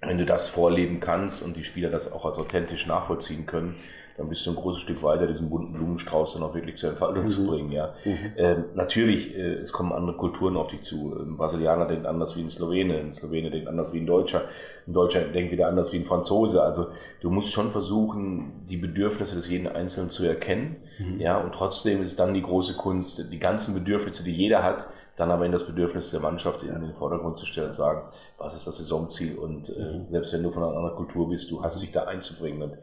wenn 0.00 0.16
du 0.16 0.24
das 0.24 0.48
vorleben 0.48 1.00
kannst 1.00 1.42
und 1.42 1.56
die 1.56 1.64
Spieler 1.64 1.90
das 1.90 2.10
auch 2.10 2.24
als 2.24 2.38
authentisch 2.38 2.86
nachvollziehen 2.86 3.44
können, 3.44 3.76
dann 4.16 4.28
bist 4.28 4.46
du 4.46 4.50
ein 4.50 4.56
großes 4.56 4.82
Stück 4.82 5.02
weiter, 5.02 5.26
diesen 5.26 5.48
bunten 5.48 5.72
Blumenstrauß 5.72 6.34
dann 6.34 6.42
auch 6.42 6.54
wirklich 6.54 6.76
zur 6.76 6.90
Entfaltung 6.90 7.24
mhm. 7.24 7.28
zu 7.28 7.46
bringen. 7.46 7.72
Ja. 7.72 7.94
Mhm. 8.04 8.18
Ähm, 8.36 8.64
natürlich, 8.74 9.36
äh, 9.36 9.54
es 9.54 9.72
kommen 9.72 9.92
andere 9.92 10.16
Kulturen 10.16 10.56
auf 10.56 10.68
dich 10.68 10.82
zu. 10.82 11.14
Ein 11.18 11.36
Brasilianer 11.36 11.86
denkt 11.86 12.06
anders 12.06 12.36
wie 12.36 12.42
ein 12.42 12.50
Slowene, 12.50 12.98
ein 12.98 13.12
Slowene 13.12 13.50
denkt 13.50 13.68
anders 13.68 13.92
wie 13.92 13.98
ein 13.98 14.06
Deutscher, 14.06 14.42
ein 14.86 14.92
Deutscher 14.92 15.20
denkt 15.20 15.52
wieder 15.52 15.68
anders 15.68 15.92
wie 15.92 15.98
ein 15.98 16.04
Franzose. 16.04 16.62
Also 16.62 16.88
du 17.20 17.30
musst 17.30 17.52
schon 17.52 17.70
versuchen, 17.70 18.64
die 18.68 18.76
Bedürfnisse 18.76 19.36
des 19.36 19.48
jeden 19.48 19.66
Einzelnen 19.66 20.10
zu 20.10 20.24
erkennen. 20.24 20.76
Mhm. 20.98 21.20
Ja, 21.20 21.38
und 21.38 21.52
trotzdem 21.54 22.02
ist 22.02 22.18
dann 22.20 22.34
die 22.34 22.42
große 22.42 22.74
Kunst, 22.74 23.32
die 23.32 23.38
ganzen 23.38 23.74
Bedürfnisse, 23.74 24.24
die 24.24 24.32
jeder 24.32 24.62
hat, 24.62 24.88
dann 25.16 25.30
aber 25.30 25.44
in 25.44 25.52
das 25.52 25.66
Bedürfnis 25.66 26.10
der 26.10 26.20
Mannschaft 26.20 26.62
in 26.62 26.80
den 26.80 26.94
Vordergrund 26.94 27.36
zu 27.36 27.44
stellen 27.44 27.68
und 27.68 27.74
sagen, 27.74 28.02
was 28.38 28.56
ist 28.56 28.66
das 28.66 28.78
Saisonziel 28.78 29.36
und 29.36 29.68
äh, 29.68 29.98
mhm. 29.98 30.06
selbst 30.10 30.32
wenn 30.32 30.42
du 30.42 30.50
von 30.50 30.62
einer 30.62 30.76
anderen 30.76 30.96
Kultur 30.96 31.28
bist, 31.28 31.50
du 31.50 31.62
hast 31.62 31.82
dich 31.82 31.92
da 31.92 32.04
einzubringen. 32.04 32.62
Und 32.62 32.78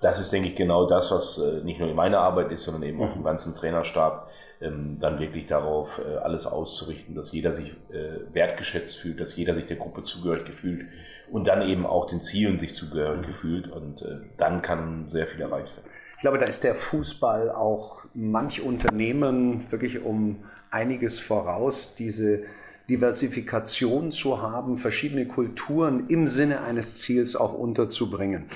das 0.00 0.20
ist, 0.20 0.32
denke 0.32 0.48
ich, 0.48 0.56
genau 0.56 0.88
das, 0.88 1.10
was 1.10 1.38
äh, 1.38 1.62
nicht 1.64 1.80
nur 1.80 1.88
in 1.88 1.96
meiner 1.96 2.20
Arbeit 2.20 2.52
ist, 2.52 2.64
sondern 2.64 2.82
eben 2.82 3.02
auch 3.02 3.14
im 3.16 3.24
ganzen 3.24 3.54
Trainerstab, 3.54 4.30
ähm, 4.60 4.98
dann 5.00 5.18
wirklich 5.18 5.46
darauf 5.46 6.00
äh, 6.00 6.16
alles 6.16 6.46
auszurichten, 6.46 7.14
dass 7.14 7.32
jeder 7.32 7.52
sich 7.52 7.72
äh, 7.90 8.32
wertgeschätzt 8.32 8.96
fühlt, 8.96 9.20
dass 9.20 9.36
jeder 9.36 9.54
sich 9.54 9.66
der 9.66 9.76
Gruppe 9.76 10.02
zugehörig 10.02 10.46
gefühlt 10.46 10.86
und 11.30 11.46
dann 11.46 11.62
eben 11.62 11.86
auch 11.86 12.06
den 12.06 12.20
Zielen 12.22 12.58
sich 12.58 12.74
zugehörig 12.74 13.26
gefühlt 13.26 13.68
und 13.68 14.04
dann 14.36 14.62
kann 14.62 15.10
sehr 15.10 15.26
viel 15.26 15.40
erreicht 15.40 15.74
werden. 15.76 15.90
Ich 16.14 16.20
glaube, 16.20 16.38
da 16.38 16.46
ist 16.46 16.64
der 16.64 16.74
Fußball 16.74 17.50
auch 17.50 17.98
manch 18.14 18.62
Unternehmen 18.62 19.70
wirklich 19.70 20.04
um 20.04 20.44
einiges 20.70 21.18
voraus, 21.18 21.94
diese 21.94 22.44
Diversifikation 22.88 24.12
zu 24.12 24.40
haben, 24.40 24.78
verschiedene 24.78 25.26
Kulturen 25.26 26.06
im 26.08 26.28
Sinne 26.28 26.62
eines 26.62 26.98
Ziels 26.98 27.34
auch 27.36 27.52
unterzubringen. 27.52 28.46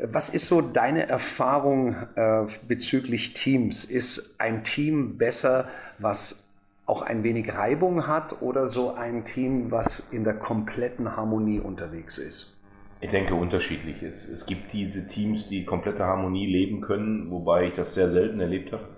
Was 0.00 0.30
ist 0.30 0.46
so 0.46 0.60
deine 0.60 1.08
Erfahrung 1.08 1.96
äh, 2.14 2.46
bezüglich 2.68 3.32
Teams? 3.32 3.84
Ist 3.84 4.36
ein 4.38 4.62
Team 4.62 5.18
besser, 5.18 5.68
was 5.98 6.48
auch 6.86 7.02
ein 7.02 7.24
wenig 7.24 7.54
Reibung 7.54 8.06
hat 8.06 8.40
oder 8.40 8.68
so 8.68 8.94
ein 8.94 9.24
Team, 9.24 9.70
was 9.72 10.04
in 10.12 10.24
der 10.24 10.34
kompletten 10.34 11.16
Harmonie 11.16 11.58
unterwegs 11.58 12.16
ist? 12.16 12.58
Ich 13.00 13.10
denke 13.10 13.34
unterschiedlich 13.34 14.02
ist. 14.02 14.28
Es 14.28 14.46
gibt 14.46 14.72
diese 14.72 15.06
Teams, 15.06 15.48
die 15.48 15.64
komplette 15.64 16.04
Harmonie 16.04 16.46
leben 16.46 16.80
können, 16.80 17.30
wobei 17.30 17.66
ich 17.66 17.74
das 17.74 17.94
sehr 17.94 18.08
selten 18.08 18.40
erlebt 18.40 18.72
habe, 18.72 18.88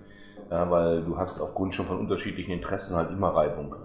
ja, 0.49 0.69
weil 0.69 1.03
du 1.03 1.17
hast 1.17 1.41
aufgrund 1.41 1.75
schon 1.75 1.87
von 1.87 1.99
unterschiedlichen 1.99 2.51
Interessen 2.51 2.95
halt 2.95 3.09
immer 3.09 3.29
Reibung. 3.29 3.75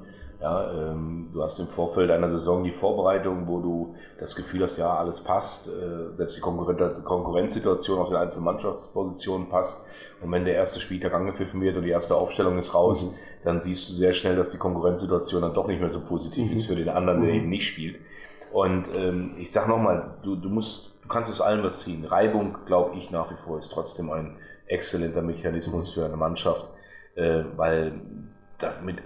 Ja, 0.40 0.71
ähm, 0.71 1.31
du 1.33 1.43
hast 1.43 1.59
im 1.61 1.69
Vorfeld 1.69 2.11
einer 2.11 2.28
Saison 2.28 2.62
die 2.62 2.71
Vorbereitung, 2.71 3.49
wo 3.49 3.61
du 3.61 3.95
das 4.19 4.37
Gefühl 4.37 4.62
hast, 4.64 4.76
ja, 4.76 4.95
alles 4.95 5.21
passt, 5.21 5.69
äh, 5.69 6.14
selbst 6.14 6.37
die 6.37 6.40
Konkurren 6.40 6.76
Konkurrenzsituation 7.05 7.99
auf 7.99 8.09
den 8.09 8.19
einzelnen 8.19 8.45
Mannschaftspositionen 8.45 9.49
passt. 9.49 9.87
Und 10.21 10.31
wenn 10.33 10.45
der 10.45 10.55
erste 10.55 10.81
Spieltag 10.81 11.14
angepfiffen 11.14 11.61
wird 11.62 11.76
und 11.76 11.85
die 11.85 11.90
erste 11.90 12.14
Aufstellung 12.14 12.59
ist 12.59 12.75
raus, 12.75 13.12
mhm. 13.12 13.16
dann 13.45 13.61
siehst 13.62 13.88
du 13.88 13.95
sehr 13.95 14.12
schnell, 14.12 14.37
dass 14.37 14.50
die 14.50 14.59
Konkurrenzsituation 14.59 15.40
dann 15.40 15.52
doch 15.52 15.66
nicht 15.69 15.81
mehr 15.81 15.90
so 15.90 16.00
positiv 16.00 16.50
mhm. 16.50 16.55
ist 16.55 16.66
für 16.66 16.76
den 16.76 16.90
anderen, 16.90 17.23
der 17.23 17.31
mhm. 17.31 17.37
eben 17.37 17.49
nicht 17.49 17.66
spielt. 17.66 17.97
Und 18.52 18.90
ähm, 18.95 19.31
ich 19.38 19.50
sag 19.50 19.69
nochmal, 19.69 20.19
du, 20.23 20.37
du 20.37 20.50
musst, 20.50 20.97
du 21.02 21.09
kannst 21.09 21.31
aus 21.31 21.40
allem 21.40 21.64
was 21.64 21.81
ziehen. 21.81 22.05
Reibung, 22.05 22.59
glaube 22.66 22.97
ich, 22.97 23.11
nach 23.11 23.31
wie 23.31 23.37
vor 23.37 23.59
ist 23.59 23.73
trotzdem 23.73 24.11
ein 24.11 24.37
exzellenter 24.66 25.23
Mechanismus 25.23 25.95
für 25.95 26.05
eine 26.05 26.16
Mannschaft, 26.16 26.69
äh, 27.14 27.45
weil 27.57 27.95
damit 28.59 28.99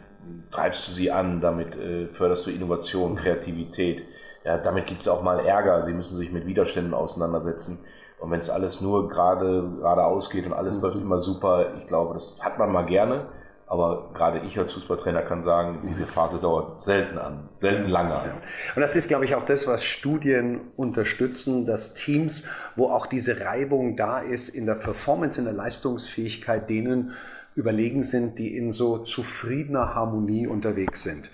treibst 0.51 0.87
du 0.89 0.93
sie 0.93 1.11
an, 1.11 1.41
damit 1.41 1.77
äh, 1.77 2.09
förderst 2.13 2.47
du 2.47 2.51
Innovation, 2.51 3.17
Kreativität. 3.17 4.05
Ja, 4.45 4.59
damit 4.59 4.87
gibt 4.87 5.03
es 5.03 5.09
auch 5.09 5.23
mal 5.23 5.45
Ärger. 5.45 5.83
Sie 5.83 5.93
müssen 5.93 6.17
sich 6.17 6.33
mit 6.33 6.47
Widerständen 6.47 6.95
auseinandersetzen. 6.95 7.79
Und 8.19 8.31
wenn 8.31 8.41
es 8.41 8.51
alles 8.51 8.81
nur 8.81 9.09
gerade 9.09 9.69
geradeaus 9.79 10.31
geht 10.31 10.47
und 10.47 10.53
alles 10.53 10.77
mhm. 10.77 10.83
läuft 10.83 10.99
immer 10.99 11.19
super, 11.19 11.75
ich 11.79 11.87
glaube, 11.87 12.15
das 12.15 12.35
hat 12.41 12.59
man 12.59 12.71
mal 12.71 12.85
gerne. 12.85 13.27
Aber 13.67 14.11
gerade 14.15 14.41
ich 14.41 14.59
als 14.59 14.73
Fußballtrainer 14.73 15.23
kann 15.23 15.45
sagen, 15.45 15.83
diese 15.85 16.05
Phase 16.05 16.41
dauert 16.41 16.81
selten 16.81 17.19
an, 17.19 17.49
selten 17.55 17.89
lange 17.89 18.17
an. 18.17 18.31
Und 18.75 18.83
das 18.83 18.97
ist, 18.97 19.07
glaube 19.07 19.25
ich, 19.25 19.37
auch 19.37 19.45
das, 19.45 19.69
was 19.69 19.85
Studien 19.85 20.73
unterstützen, 20.75 21.67
dass 21.67 21.95
Teams, 21.95 22.49
wo 22.75 22.91
auch 22.91 23.07
diese 23.07 23.41
Reibung 23.45 23.97
da 23.97 24.19
ist, 24.19 24.49
in 24.49 24.67
der 24.67 24.75
Performance, 24.75 25.39
in 25.39 25.45
der 25.45 25.55
Leistungsfähigkeit, 25.55 26.69
denen 26.69 27.13
überlegen 27.55 28.03
sind, 28.03 28.39
die 28.39 28.57
in 28.57 28.73
so 28.73 28.99
zufriedener 28.99 29.95
Harmonie 29.95 30.47
unterwegs 30.47 31.03
sind. 31.03 31.31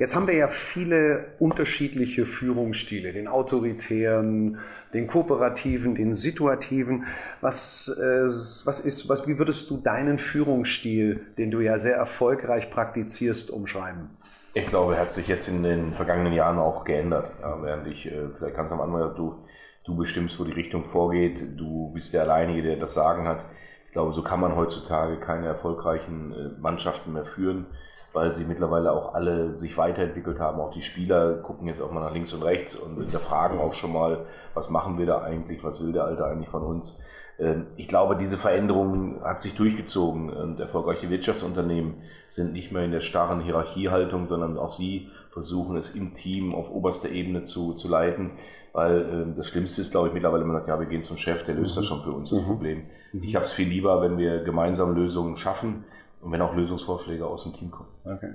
Jetzt 0.00 0.16
haben 0.16 0.26
wir 0.26 0.34
ja 0.34 0.48
viele 0.48 1.26
unterschiedliche 1.38 2.24
Führungsstile, 2.24 3.12
den 3.12 3.28
autoritären, 3.28 4.58
den 4.94 5.06
kooperativen, 5.06 5.94
den 5.94 6.14
situativen. 6.14 7.04
Was, 7.42 7.86
äh, 8.00 8.24
was 8.64 8.80
ist, 8.80 9.10
was, 9.10 9.28
wie 9.28 9.38
würdest 9.38 9.68
du 9.68 9.76
deinen 9.76 10.18
Führungsstil, 10.18 11.26
den 11.36 11.50
du 11.50 11.60
ja 11.60 11.78
sehr 11.78 11.96
erfolgreich 11.96 12.70
praktizierst, 12.70 13.50
umschreiben? 13.50 14.08
Ich 14.54 14.66
glaube, 14.66 14.94
er 14.94 15.02
hat 15.02 15.12
sich 15.12 15.28
jetzt 15.28 15.48
in 15.48 15.62
den 15.62 15.92
vergangenen 15.92 16.32
Jahren 16.32 16.58
auch 16.58 16.84
geändert. 16.84 17.32
Ja, 17.42 17.62
während 17.62 17.86
ich, 17.86 18.06
äh, 18.06 18.30
vielleicht 18.36 18.56
ganz 18.56 18.72
am 18.72 18.80
Anfang, 18.80 19.14
du, 19.16 19.44
du 19.84 19.96
bestimmst, 19.96 20.40
wo 20.40 20.44
die 20.44 20.52
Richtung 20.52 20.86
vorgeht, 20.86 21.44
du 21.58 21.92
bist 21.92 22.14
der 22.14 22.22
Alleinige, 22.22 22.62
der 22.62 22.76
das 22.76 22.94
Sagen 22.94 23.28
hat. 23.28 23.44
Ich 23.90 23.94
glaube, 23.94 24.12
so 24.12 24.22
kann 24.22 24.38
man 24.38 24.54
heutzutage 24.54 25.16
keine 25.16 25.48
erfolgreichen 25.48 26.32
äh, 26.32 26.60
Mannschaften 26.60 27.12
mehr 27.12 27.24
führen, 27.24 27.66
weil 28.12 28.36
sie 28.36 28.44
mittlerweile 28.44 28.92
auch 28.92 29.14
alle 29.14 29.58
sich 29.58 29.76
weiterentwickelt 29.76 30.38
haben. 30.38 30.60
Auch 30.60 30.70
die 30.70 30.82
Spieler 30.82 31.38
gucken 31.38 31.66
jetzt 31.66 31.80
auch 31.82 31.90
mal 31.90 31.98
nach 31.98 32.12
links 32.12 32.32
und 32.32 32.44
rechts 32.44 32.76
und 32.76 33.00
hinterfragen 33.00 33.58
auch 33.58 33.72
schon 33.72 33.92
mal, 33.92 34.26
was 34.54 34.70
machen 34.70 34.96
wir 34.96 35.06
da 35.06 35.22
eigentlich, 35.22 35.64
was 35.64 35.82
will 35.82 35.92
der 35.92 36.04
Alte 36.04 36.24
eigentlich 36.24 36.50
von 36.50 36.62
uns. 36.62 37.00
Ähm, 37.40 37.66
ich 37.76 37.88
glaube, 37.88 38.14
diese 38.14 38.36
Veränderung 38.36 39.24
hat 39.24 39.40
sich 39.40 39.56
durchgezogen 39.56 40.30
und 40.30 40.60
erfolgreiche 40.60 41.10
Wirtschaftsunternehmen 41.10 41.94
sind 42.28 42.52
nicht 42.52 42.70
mehr 42.70 42.84
in 42.84 42.92
der 42.92 43.00
starren 43.00 43.40
Hierarchiehaltung, 43.40 44.28
sondern 44.28 44.56
auch 44.56 44.70
sie 44.70 45.08
versuchen 45.32 45.76
es 45.76 45.94
im 45.94 46.14
Team 46.14 46.54
auf 46.54 46.70
oberster 46.70 47.10
Ebene 47.10 47.44
zu, 47.44 47.74
zu 47.74 47.88
leiten. 47.88 48.32
Weil 48.72 49.00
äh, 49.32 49.36
das 49.36 49.48
Schlimmste 49.48 49.82
ist, 49.82 49.90
glaube 49.90 50.08
ich, 50.08 50.14
mittlerweile, 50.14 50.44
man 50.44 50.56
sagt, 50.56 50.68
ja, 50.68 50.78
wir 50.78 50.86
gehen 50.86 51.02
zum 51.02 51.16
Chef, 51.16 51.44
der 51.44 51.56
löst 51.56 51.74
mhm. 51.74 51.80
das 51.80 51.86
schon 51.86 52.02
für 52.02 52.12
uns, 52.12 52.30
das 52.30 52.40
mhm. 52.40 52.44
Problem. 52.44 52.82
Mhm. 53.12 53.22
Ich 53.22 53.34
habe 53.34 53.44
es 53.44 53.52
viel 53.52 53.68
lieber, 53.68 54.00
wenn 54.00 54.16
wir 54.16 54.44
gemeinsam 54.44 54.94
Lösungen 54.94 55.36
schaffen 55.36 55.84
und 56.20 56.32
wenn 56.32 56.40
auch 56.40 56.54
Lösungsvorschläge 56.54 57.26
aus 57.26 57.42
dem 57.42 57.54
Team 57.54 57.70
kommen. 57.70 57.88
Okay. 58.04 58.34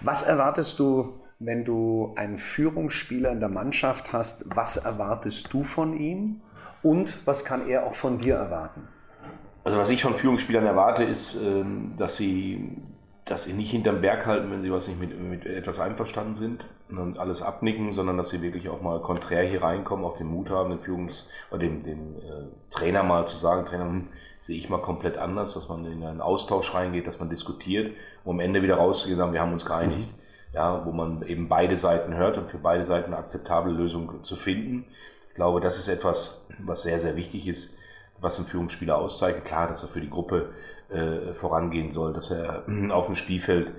Was 0.00 0.22
erwartest 0.22 0.78
du, 0.78 1.20
wenn 1.38 1.64
du 1.64 2.14
einen 2.16 2.38
Führungsspieler 2.38 3.30
in 3.30 3.40
der 3.40 3.48
Mannschaft 3.48 4.12
hast? 4.12 4.44
Was 4.56 4.76
erwartest 4.76 5.52
du 5.52 5.62
von 5.62 5.96
ihm? 5.96 6.40
Und 6.82 7.26
was 7.26 7.44
kann 7.44 7.68
er 7.68 7.86
auch 7.86 7.94
von 7.94 8.18
dir 8.18 8.36
erwarten? 8.36 8.88
Also 9.62 9.78
was 9.78 9.90
ich 9.90 10.02
von 10.02 10.14
Führungsspielern 10.16 10.64
erwarte, 10.64 11.04
ist, 11.04 11.36
ähm, 11.36 11.92
dass 11.96 12.16
sie 12.16 12.78
dass 13.24 13.44
sie 13.44 13.52
nicht 13.52 13.70
hinterm 13.70 14.00
Berg 14.00 14.26
halten, 14.26 14.50
wenn 14.50 14.62
sie 14.62 14.72
was 14.72 14.88
nicht 14.88 14.98
mit, 14.98 15.18
mit 15.18 15.46
etwas 15.46 15.78
einverstanden 15.80 16.34
sind 16.34 16.66
und 16.90 17.18
alles 17.18 17.42
abnicken, 17.42 17.92
sondern 17.92 18.16
dass 18.16 18.30
sie 18.30 18.42
wirklich 18.42 18.68
auch 18.68 18.80
mal 18.80 19.00
konträr 19.00 19.44
hier 19.44 19.62
reinkommen, 19.62 20.04
auch 20.04 20.16
den 20.16 20.26
Mut 20.26 20.50
haben, 20.50 20.70
den 20.70 20.80
Führungs- 20.80 21.28
oder 21.50 21.60
dem, 21.60 21.84
dem 21.84 22.16
äh, 22.16 22.46
Trainer 22.70 23.02
mal 23.02 23.26
zu 23.26 23.36
sagen, 23.36 23.66
Trainer, 23.66 23.84
hm, 23.84 24.08
sehe 24.40 24.58
ich 24.58 24.68
mal 24.68 24.80
komplett 24.80 25.18
anders, 25.18 25.54
dass 25.54 25.68
man 25.68 25.84
in 25.84 26.02
einen 26.02 26.20
Austausch 26.20 26.74
reingeht, 26.74 27.06
dass 27.06 27.20
man 27.20 27.28
diskutiert, 27.28 27.94
um 28.24 28.36
am 28.36 28.40
Ende 28.40 28.62
wieder 28.62 28.76
rauszugehen 28.76 29.18
sagen, 29.18 29.32
wir 29.32 29.40
haben 29.40 29.52
uns 29.52 29.66
geeinigt. 29.66 30.08
Ja, 30.52 30.84
wo 30.84 30.90
man 30.90 31.22
eben 31.28 31.48
beide 31.48 31.76
Seiten 31.76 32.14
hört 32.14 32.36
und 32.36 32.50
für 32.50 32.58
beide 32.58 32.82
Seiten 32.82 33.12
eine 33.12 33.18
akzeptable 33.18 33.72
Lösung 33.72 34.24
zu 34.24 34.34
finden. 34.34 34.84
Ich 35.28 35.36
glaube, 35.36 35.60
das 35.60 35.78
ist 35.78 35.86
etwas, 35.86 36.44
was 36.58 36.82
sehr, 36.82 36.98
sehr 36.98 37.14
wichtig 37.14 37.46
ist, 37.46 37.76
was 38.20 38.38
ein 38.38 38.46
Führungsspieler 38.46 38.96
auszeichnet. 38.96 39.44
Klar, 39.44 39.68
dass 39.68 39.82
er 39.82 39.88
für 39.88 40.00
die 40.00 40.10
Gruppe 40.10 40.50
äh, 40.90 41.34
vorangehen 41.34 41.90
soll, 41.90 42.12
dass 42.12 42.30
er 42.30 42.64
auf 42.90 43.06
dem 43.06 43.14
Spielfeld 43.14 43.72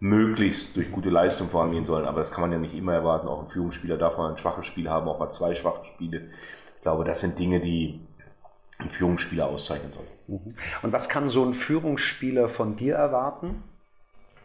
möglichst 0.00 0.76
durch 0.76 0.92
gute 0.92 1.08
Leistung 1.08 1.48
vorangehen 1.48 1.84
soll. 1.84 2.06
Aber 2.06 2.18
das 2.18 2.30
kann 2.30 2.42
man 2.42 2.52
ja 2.52 2.58
nicht 2.58 2.74
immer 2.74 2.94
erwarten. 2.94 3.28
Auch 3.28 3.42
ein 3.42 3.48
Führungsspieler 3.48 3.96
darf 3.96 4.18
mal 4.18 4.30
ein 4.30 4.38
schwaches 4.38 4.66
Spiel 4.66 4.90
haben, 4.90 5.08
auch 5.08 5.18
mal 5.18 5.30
zwei 5.30 5.54
schwache 5.54 5.84
Spiele. 5.86 6.28
Ich 6.76 6.82
glaube, 6.82 7.04
das 7.04 7.20
sind 7.20 7.38
Dinge, 7.38 7.60
die 7.60 8.00
ein 8.78 8.90
Führungsspieler 8.90 9.46
auszeichnen 9.46 9.92
soll. 9.92 10.06
Mhm. 10.26 10.54
Und 10.82 10.92
was 10.92 11.08
kann 11.08 11.28
so 11.28 11.44
ein 11.44 11.54
Führungsspieler 11.54 12.48
von 12.48 12.76
dir 12.76 12.96
erwarten? 12.96 13.62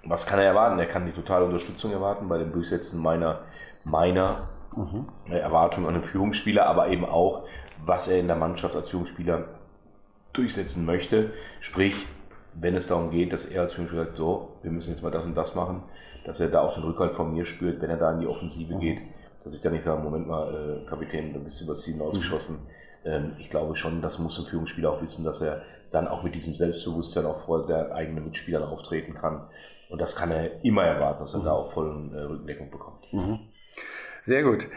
Was 0.03 0.25
kann 0.25 0.39
er 0.39 0.45
erwarten? 0.45 0.79
Er 0.79 0.85
kann 0.85 1.05
die 1.05 1.11
totale 1.11 1.45
Unterstützung 1.45 1.91
erwarten 1.91 2.29
bei 2.29 2.37
dem 2.37 2.53
Durchsetzen 2.53 3.01
meiner, 3.01 3.41
meiner 3.83 4.47
mhm. 4.75 5.05
Erwartungen 5.31 5.87
an 5.87 5.93
den 5.95 6.03
Führungsspieler, 6.03 6.65
aber 6.65 6.89
eben 6.89 7.05
auch, 7.05 7.43
was 7.85 8.07
er 8.07 8.19
in 8.19 8.27
der 8.27 8.35
Mannschaft 8.35 8.75
als 8.75 8.89
Führungsspieler 8.89 9.45
durchsetzen 10.33 10.85
möchte. 10.85 11.31
Sprich, 11.59 12.05
wenn 12.53 12.75
es 12.75 12.87
darum 12.87 13.11
geht, 13.11 13.33
dass 13.33 13.45
er 13.45 13.61
als 13.61 13.73
Führungsspieler 13.73 14.05
sagt, 14.05 14.17
so, 14.17 14.49
wir 14.61 14.71
müssen 14.71 14.91
jetzt 14.91 15.03
mal 15.03 15.11
das 15.11 15.25
und 15.25 15.35
das 15.35 15.55
machen, 15.55 15.83
dass 16.25 16.39
er 16.39 16.49
da 16.49 16.61
auch 16.61 16.73
den 16.73 16.83
Rückhalt 16.83 17.13
von 17.13 17.33
mir 17.33 17.45
spürt, 17.45 17.81
wenn 17.81 17.89
er 17.89 17.97
da 17.97 18.11
in 18.11 18.21
die 18.21 18.27
Offensive 18.27 18.75
mhm. 18.75 18.79
geht, 18.79 19.01
dass 19.43 19.53
ich 19.53 19.61
da 19.61 19.69
nicht 19.69 19.83
sage, 19.83 20.01
Moment 20.01 20.27
mal, 20.27 20.83
äh, 20.83 20.89
Kapitän, 20.89 21.33
da 21.33 21.39
bist 21.39 21.59
du 21.59 21.65
übers 21.65 21.81
Ziel 21.81 21.93
hinausgeschossen. 21.93 22.57
Mhm. 22.57 22.69
Ähm, 23.05 23.35
ich 23.39 23.49
glaube 23.49 23.75
schon, 23.75 24.01
das 24.01 24.19
muss 24.19 24.37
ein 24.39 24.45
Führungsspieler 24.45 24.91
auch 24.91 25.01
wissen, 25.01 25.23
dass 25.23 25.41
er 25.41 25.61
dann 25.91 26.07
auch 26.07 26.23
mit 26.23 26.35
diesem 26.35 26.53
Selbstbewusstsein 26.53 27.25
auch 27.25 27.45
vor 27.45 27.65
der 27.65 27.93
eigenen 27.93 28.25
Mitspieler 28.25 28.67
auftreten 28.67 29.13
kann. 29.13 29.47
Und 29.89 29.99
das 29.99 30.15
kann 30.15 30.29
er 30.31 30.63
immer 30.63 30.83
erwarten, 30.83 31.21
dass 31.21 31.33
er 31.33 31.39
mhm. 31.39 31.45
da 31.45 31.53
auch 31.53 31.71
vollen 31.71 32.13
äh, 32.13 32.21
Rückendeckung 32.21 32.69
bekommt. 32.69 33.11
Mhm. 33.11 33.39
Sehr 34.21 34.43
gut. 34.43 34.67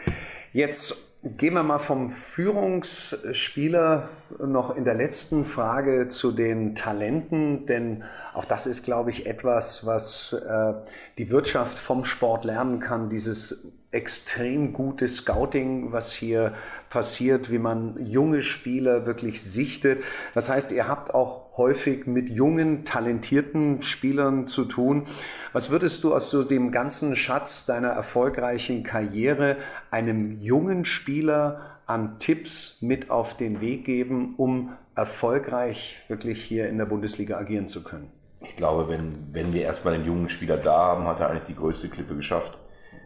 Jetzt 0.52 1.12
Gehen 1.24 1.54
wir 1.54 1.62
mal 1.62 1.78
vom 1.78 2.10
Führungsspieler 2.10 4.08
noch 4.44 4.74
in 4.74 4.84
der 4.84 4.94
letzten 4.94 5.44
Frage 5.44 6.08
zu 6.08 6.32
den 6.32 6.74
Talenten, 6.74 7.64
denn 7.66 8.02
auch 8.34 8.44
das 8.44 8.66
ist, 8.66 8.82
glaube 8.84 9.10
ich, 9.10 9.24
etwas, 9.26 9.86
was 9.86 10.32
äh, 10.32 10.74
die 11.18 11.30
Wirtschaft 11.30 11.78
vom 11.78 12.04
Sport 12.04 12.44
lernen 12.44 12.80
kann, 12.80 13.08
dieses 13.08 13.68
extrem 13.92 14.72
gute 14.72 15.06
Scouting, 15.06 15.92
was 15.92 16.12
hier 16.12 16.54
passiert, 16.88 17.50
wie 17.50 17.58
man 17.58 17.96
junge 18.04 18.42
Spieler 18.42 19.06
wirklich 19.06 19.42
sichtet. 19.42 20.02
Das 20.34 20.48
heißt, 20.48 20.72
ihr 20.72 20.88
habt 20.88 21.14
auch 21.14 21.58
häufig 21.58 22.06
mit 22.06 22.30
jungen, 22.30 22.84
talentierten 22.86 23.82
Spielern 23.82 24.46
zu 24.46 24.64
tun. 24.64 25.06
Was 25.52 25.70
würdest 25.70 26.02
du 26.02 26.14
aus 26.14 26.30
so 26.30 26.42
dem 26.42 26.72
ganzen 26.72 27.14
Schatz 27.14 27.66
deiner 27.66 27.90
erfolgreichen 27.90 28.82
Karriere 28.82 29.58
einem 29.90 30.40
jungen 30.40 30.86
Spieler 30.86 31.78
an 31.86 32.18
Tipps 32.18 32.78
mit 32.80 33.10
auf 33.10 33.36
den 33.36 33.60
Weg 33.60 33.84
geben, 33.84 34.34
um 34.38 34.72
erfolgreich 34.94 35.98
wirklich 36.08 36.42
hier 36.42 36.68
in 36.68 36.78
der 36.78 36.86
Bundesliga 36.86 37.36
agieren 37.36 37.68
zu 37.68 37.82
können? 37.82 38.10
Ich 38.40 38.56
glaube, 38.56 38.88
wenn, 38.88 39.32
wenn 39.32 39.52
wir 39.52 39.62
erstmal 39.62 39.96
den 39.96 40.06
jungen 40.06 40.30
Spieler 40.30 40.56
da 40.56 40.76
haben, 40.76 41.06
hat 41.06 41.20
er 41.20 41.30
eigentlich 41.30 41.44
die 41.44 41.54
größte 41.54 41.88
Klippe 41.88 42.16
geschafft. 42.16 42.58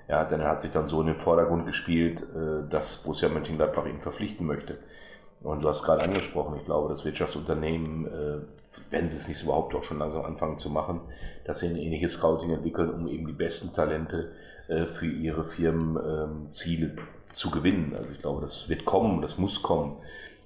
Ja, 0.09 0.25
denn 0.25 0.41
er 0.41 0.51
hat 0.51 0.61
sich 0.61 0.73
dann 0.73 0.87
so 0.87 1.01
in 1.01 1.09
den 1.09 1.17
Vordergrund 1.17 1.67
gespielt, 1.67 2.23
äh, 2.23 2.69
dass 2.71 3.03
Borussia 3.03 3.29
Mönchengladbach 3.29 3.87
ihn 3.87 4.01
verpflichten 4.01 4.47
möchte. 4.47 4.79
Und 5.43 5.65
du 5.65 5.69
hast 5.69 5.83
gerade 5.83 6.03
angesprochen, 6.03 6.57
ich 6.57 6.65
glaube, 6.65 6.89
das 6.89 7.05
Wirtschaftsunternehmen, 7.05 8.07
äh, 8.07 8.39
wenn 8.91 9.09
sie 9.09 9.17
es 9.17 9.29
nicht 9.29 9.43
überhaupt 9.43 9.75
auch 9.75 9.85
schon 9.85 9.99
langsam 9.99 10.25
anfangen 10.25 10.59
zu 10.59 10.71
machen, 10.71 11.01
dass 11.45 11.61
sie 11.61 11.69
ein 11.69 11.77
ähnliches 11.77 12.15
Scouting 12.15 12.51
entwickeln, 12.51 12.91
um 12.91 13.09
eben 13.09 13.27
die 13.27 13.33
besten 13.33 13.75
Talente 13.75 14.33
äh, 14.69 14.85
für 14.85 15.07
ihre 15.07 15.45
Firmenziele 15.45 16.87
ähm, 16.87 16.99
zu 17.33 17.51
gewinnen. 17.51 17.95
Also 17.97 18.11
ich 18.11 18.19
glaube, 18.19 18.41
das 18.41 18.69
wird 18.69 18.85
kommen, 18.85 19.23
das 19.23 19.39
muss 19.39 19.63
kommen. 19.63 19.97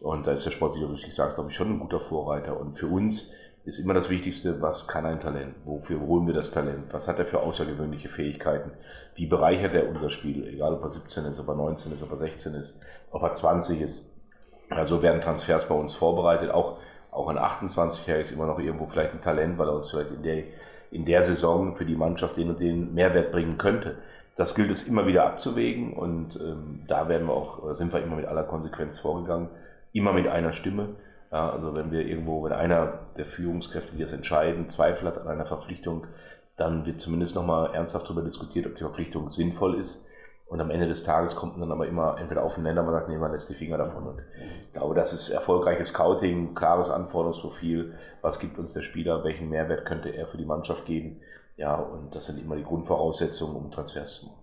Und 0.00 0.26
da 0.26 0.33
ist 0.33 0.47
der 0.47 0.50
Sport, 0.50 0.76
wie 0.76 0.81
du 0.81 0.87
richtig 0.87 1.14
sagst, 1.14 1.37
glaube 1.37 1.50
ich, 1.50 1.57
schon 1.57 1.71
ein 1.71 1.79
guter 1.81 2.00
Vorreiter. 2.00 2.59
Und 2.59 2.79
für 2.79 2.87
uns 2.87 3.33
ist 3.71 3.79
immer 3.79 3.95
das 3.95 4.11
Wichtigste, 4.11 4.61
was 4.61 4.89
kann 4.89 5.07
ein 5.07 5.21
Talent? 5.21 5.55
Wofür 5.65 6.00
holen 6.00 6.27
wir 6.27 6.35
das 6.35 6.50
Talent? 6.50 6.93
Was 6.93 7.07
hat 7.07 7.21
er 7.21 7.25
für 7.25 7.39
außergewöhnliche 7.39 8.09
Fähigkeiten? 8.09 8.73
Wie 9.15 9.27
bereichert 9.27 9.75
er 9.75 9.89
unser 9.89 10.11
Spiel? 10.11 10.45
Egal, 10.49 10.75
ob 10.75 10.83
er 10.83 10.91
17 10.91 11.25
ist, 11.27 11.39
ob 11.39 11.47
er 11.47 11.55
19 11.55 11.93
ist, 11.93 12.03
ob 12.03 12.11
er 12.11 12.17
16 12.17 12.55
ist, 12.55 12.81
ob 13.12 13.23
er 13.23 13.33
20 13.33 13.81
ist. 13.81 14.12
Also 14.71 15.03
werden 15.03 15.21
Transfers 15.21 15.69
bei 15.69 15.77
uns 15.77 15.95
vorbereitet. 15.95 16.50
Auch, 16.50 16.79
auch 17.12 17.29
ein 17.29 17.39
28er 17.39 18.17
ist 18.17 18.33
immer 18.33 18.47
noch 18.47 18.59
irgendwo 18.59 18.87
vielleicht 18.87 19.12
ein 19.12 19.21
Talent, 19.21 19.57
weil 19.57 19.69
er 19.69 19.77
uns 19.77 19.89
vielleicht 19.89 20.11
in, 20.11 20.23
der, 20.25 20.43
in 20.91 21.05
der 21.05 21.23
Saison 21.23 21.77
für 21.77 21.85
die 21.85 21.97
Mannschaft 21.97 22.37
den 22.37 22.50
und 22.50 22.59
den 22.59 22.93
Mehrwert 22.93 23.31
bringen 23.31 23.57
könnte. 23.57 23.99
Das 24.35 24.57
gilt 24.57 24.73
es 24.73 24.89
immer 24.89 25.07
wieder 25.07 25.27
abzuwägen 25.27 25.93
und 25.93 26.41
ähm, 26.41 26.83
da 26.89 27.09
werden 27.09 27.29
wir 27.29 27.35
auch, 27.35 27.73
sind 27.73 27.93
wir 27.93 28.03
immer 28.03 28.17
mit 28.17 28.27
aller 28.27 28.45
Konsequenz 28.45 28.99
vorgegangen, 28.99 29.49
immer 29.93 30.12
mit 30.12 30.27
einer 30.27 30.53
Stimme. 30.53 30.97
Ja, 31.31 31.51
also 31.51 31.75
wenn 31.75 31.93
wir 31.93 32.07
irgendwo, 32.07 32.43
wenn 32.43 32.53
einer 32.53 33.01
der 33.17 33.25
Führungskräfte, 33.25 33.95
die 33.95 34.03
das 34.03 34.13
entscheiden, 34.13 34.69
Zweifel 34.69 35.07
hat 35.07 35.19
an 35.19 35.29
einer 35.29 35.47
Verpflichtung, 35.47 36.07
dann 36.57 36.85
wird 36.85 37.01
zumindest 37.01 37.37
nochmal 37.37 37.73
ernsthaft 37.75 38.07
darüber 38.07 38.23
diskutiert, 38.23 38.67
ob 38.67 38.75
die 38.75 38.83
Verpflichtung 38.83 39.31
sinnvoll 39.31 39.79
ist. 39.79 40.07
Und 40.47 40.61
am 40.61 40.71
Ende 40.71 40.89
des 40.89 41.05
Tages 41.05 41.37
kommt 41.37 41.57
man 41.57 41.69
dann 41.69 41.79
aber 41.79 41.87
immer 41.87 42.19
entweder 42.19 42.43
auf 42.43 42.57
den 42.57 42.65
Nenner, 42.65 42.83
man 42.83 42.93
sagt, 42.93 43.09
nee, 43.09 43.17
man 43.17 43.31
lässt 43.31 43.49
die 43.49 43.55
Finger 43.55 43.79
davon. 43.79 44.09
Und 44.09 44.19
ich 44.63 44.73
glaube, 44.73 44.97
das 44.97 45.13
ist 45.13 45.31
erfolgreiches 45.31 45.91
Scouting, 45.91 46.57
klares 46.57 46.91
Anforderungsprofil. 46.91 47.95
Was 48.21 48.41
gibt 48.41 48.59
uns 48.59 48.73
der 48.73 48.83
Spieler? 48.83 49.23
Welchen 49.23 49.49
Mehrwert 49.49 49.87
könnte 49.87 50.09
er 50.09 50.27
für 50.27 50.39
die 50.39 50.45
Mannschaft 50.45 50.87
geben? 50.87 51.21
Ja, 51.57 51.77
und 51.77 52.17
das 52.17 52.27
sind 52.27 52.41
immer 52.41 52.57
die 52.57 52.65
Grundvoraussetzungen, 52.65 53.55
um 53.55 53.71
Transfers 53.71 54.21
zu 54.21 54.27
machen. 54.27 54.39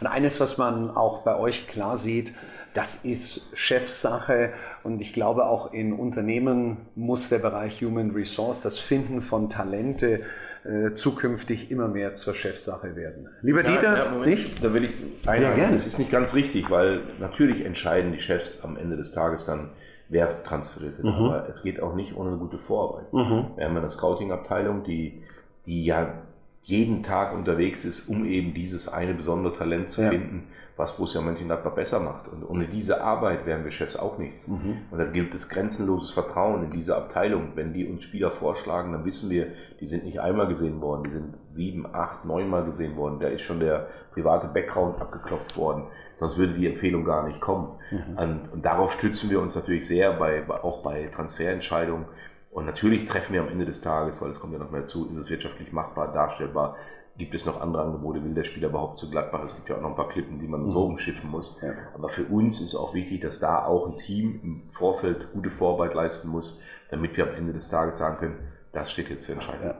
Und 0.00 0.06
eines, 0.06 0.40
was 0.40 0.58
man 0.58 0.90
auch 0.90 1.22
bei 1.22 1.38
euch 1.38 1.66
klar 1.66 1.96
sieht, 1.96 2.32
das 2.74 3.04
ist 3.04 3.50
Chefsache 3.54 4.52
und 4.82 5.00
ich 5.00 5.12
glaube 5.12 5.46
auch 5.46 5.72
in 5.72 5.92
Unternehmen 5.92 6.78
muss 6.94 7.28
der 7.28 7.38
Bereich 7.38 7.82
Human 7.82 8.12
Resource, 8.12 8.62
das 8.62 8.78
Finden 8.78 9.20
von 9.20 9.50
Talente 9.50 10.22
äh, 10.64 10.94
zukünftig 10.94 11.70
immer 11.70 11.88
mehr 11.88 12.14
zur 12.14 12.34
Chefsache 12.34 12.96
werden. 12.96 13.28
Lieber 13.42 13.62
ja, 13.62 13.70
Dieter, 13.70 13.96
ja, 13.96 14.24
nicht? 14.24 14.64
Da 14.64 14.72
will 14.72 14.84
ich 14.84 14.92
einhaken. 15.26 15.60
Ja, 15.60 15.70
das 15.70 15.86
ist 15.86 15.98
nicht 15.98 16.10
ganz 16.10 16.34
richtig, 16.34 16.70
weil 16.70 17.02
natürlich 17.20 17.64
entscheiden 17.64 18.12
die 18.12 18.20
Chefs 18.20 18.60
am 18.62 18.76
Ende 18.76 18.96
des 18.96 19.12
Tages 19.12 19.44
dann, 19.44 19.70
wer 20.08 20.42
transferiert 20.42 20.96
wird. 20.96 21.14
Mhm. 21.14 21.24
Aber 21.24 21.48
es 21.48 21.62
geht 21.62 21.82
auch 21.82 21.94
nicht 21.94 22.16
ohne 22.16 22.30
eine 22.30 22.38
gute 22.38 22.58
Vorarbeit. 22.58 23.12
Mhm. 23.12 23.48
Wir 23.56 23.64
haben 23.66 23.76
eine 23.76 23.90
Scouting-Abteilung, 23.90 24.82
die, 24.84 25.22
die 25.66 25.84
ja 25.84 26.21
jeden 26.64 27.02
Tag 27.02 27.34
unterwegs 27.34 27.84
ist, 27.84 28.08
um 28.08 28.24
eben 28.24 28.54
dieses 28.54 28.88
eine 28.88 29.14
besondere 29.14 29.52
Talent 29.52 29.90
zu 29.90 30.02
ja. 30.02 30.10
finden, 30.10 30.48
was 30.76 30.96
Borussia 30.96 31.20
Mönchengladbach 31.20 31.72
besser 31.72 31.98
macht. 32.00 32.28
Und 32.28 32.48
ohne 32.48 32.66
diese 32.66 33.02
Arbeit 33.02 33.46
wären 33.46 33.64
wir 33.64 33.72
Chefs 33.72 33.96
auch 33.96 34.16
nichts. 34.18 34.48
Mhm. 34.48 34.78
Und 34.90 34.98
da 34.98 35.04
gibt 35.04 35.34
es 35.34 35.48
grenzenloses 35.48 36.12
Vertrauen 36.12 36.64
in 36.64 36.70
diese 36.70 36.96
Abteilung. 36.96 37.52
Wenn 37.56 37.72
die 37.72 37.86
uns 37.86 38.04
Spieler 38.04 38.30
vorschlagen, 38.30 38.92
dann 38.92 39.04
wissen 39.04 39.28
wir, 39.28 39.48
die 39.80 39.86
sind 39.86 40.04
nicht 40.04 40.20
einmal 40.20 40.46
gesehen 40.46 40.80
worden, 40.80 41.04
die 41.04 41.10
sind 41.10 41.36
sieben, 41.48 41.84
acht, 41.92 42.24
neunmal 42.24 42.64
gesehen 42.64 42.96
worden. 42.96 43.18
Da 43.20 43.28
ist 43.28 43.42
schon 43.42 43.60
der 43.60 43.88
private 44.12 44.46
Background 44.48 45.00
abgeklopft 45.00 45.56
worden. 45.56 45.84
Sonst 46.20 46.38
würde 46.38 46.54
die 46.54 46.68
Empfehlung 46.68 47.04
gar 47.04 47.26
nicht 47.26 47.40
kommen. 47.40 47.70
Mhm. 47.90 48.18
Und, 48.18 48.52
und, 48.52 48.64
darauf 48.64 48.92
stützen 48.92 49.30
wir 49.30 49.40
uns 49.40 49.56
natürlich 49.56 49.86
sehr, 49.86 50.12
bei, 50.12 50.48
auch 50.48 50.82
bei 50.84 51.08
Transferentscheidungen 51.08 52.06
und 52.52 52.66
natürlich 52.66 53.06
treffen 53.06 53.32
wir 53.32 53.40
am 53.40 53.48
Ende 53.48 53.64
des 53.64 53.80
Tages, 53.80 54.20
weil 54.20 54.30
es 54.30 54.38
kommt 54.38 54.52
ja 54.52 54.58
noch 54.58 54.70
mehr 54.70 54.84
zu, 54.84 55.10
ist 55.10 55.16
es 55.16 55.30
wirtschaftlich 55.30 55.72
machbar, 55.72 56.12
darstellbar, 56.12 56.76
gibt 57.16 57.34
es 57.34 57.46
noch 57.46 57.60
andere 57.60 57.82
Angebote, 57.82 58.22
will 58.22 58.34
der 58.34 58.44
Spieler 58.44 58.68
überhaupt 58.68 58.98
zu 58.98 59.10
Gladbach? 59.10 59.42
Es 59.44 59.56
gibt 59.56 59.70
ja 59.70 59.76
auch 59.76 59.80
noch 59.80 59.90
ein 59.90 59.96
paar 59.96 60.08
Klippen, 60.08 60.38
die 60.38 60.46
man 60.46 60.68
so 60.68 60.84
mhm. 60.84 60.92
umschiffen 60.92 61.30
muss. 61.30 61.58
Ja. 61.62 61.72
Aber 61.94 62.10
für 62.10 62.24
uns 62.24 62.60
ist 62.60 62.74
auch 62.74 62.94
wichtig, 62.94 63.22
dass 63.22 63.38
da 63.40 63.64
auch 63.64 63.88
ein 63.88 63.96
Team 63.96 64.40
im 64.42 64.62
Vorfeld 64.70 65.32
gute 65.32 65.50
Vorarbeit 65.50 65.94
leisten 65.94 66.28
muss, 66.28 66.60
damit 66.90 67.16
wir 67.16 67.28
am 67.28 67.34
Ende 67.34 67.54
des 67.54 67.68
Tages 67.68 67.98
sagen 67.98 68.18
können, 68.18 68.38
das 68.72 68.90
steht 68.90 69.08
jetzt 69.08 69.24
zu 69.24 69.32
entscheiden. 69.32 69.68
Ja. 69.68 69.74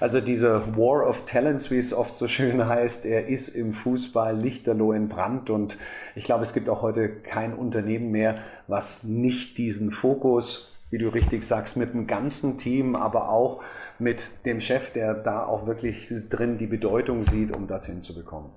Also 0.00 0.20
dieser 0.20 0.76
War 0.76 1.08
of 1.08 1.24
Talents, 1.26 1.70
wie 1.70 1.78
es 1.78 1.92
oft 1.92 2.16
so 2.16 2.28
schön 2.28 2.66
heißt, 2.66 3.04
er 3.04 3.26
ist 3.26 3.48
im 3.48 3.72
Fußball 3.72 4.36
lichterloh 4.36 4.92
in 4.92 5.08
Brand 5.08 5.50
und 5.50 5.76
ich 6.14 6.24
glaube, 6.24 6.42
es 6.42 6.52
gibt 6.52 6.68
auch 6.68 6.82
heute 6.82 7.08
kein 7.08 7.52
Unternehmen 7.52 8.10
mehr, 8.10 8.38
was 8.68 9.04
nicht 9.04 9.58
diesen 9.58 9.90
Fokus 9.90 10.77
wie 10.90 10.98
du 10.98 11.08
richtig 11.08 11.44
sagst, 11.44 11.76
mit 11.76 11.92
dem 11.92 12.06
ganzen 12.06 12.58
Team, 12.58 12.96
aber 12.96 13.28
auch 13.28 13.62
mit 13.98 14.28
dem 14.46 14.60
Chef, 14.60 14.92
der 14.92 15.14
da 15.14 15.44
auch 15.44 15.66
wirklich 15.66 16.08
drin 16.30 16.58
die 16.58 16.66
Bedeutung 16.66 17.24
sieht, 17.24 17.54
um 17.54 17.66
das 17.66 17.86
hinzubekommen. 17.86 18.50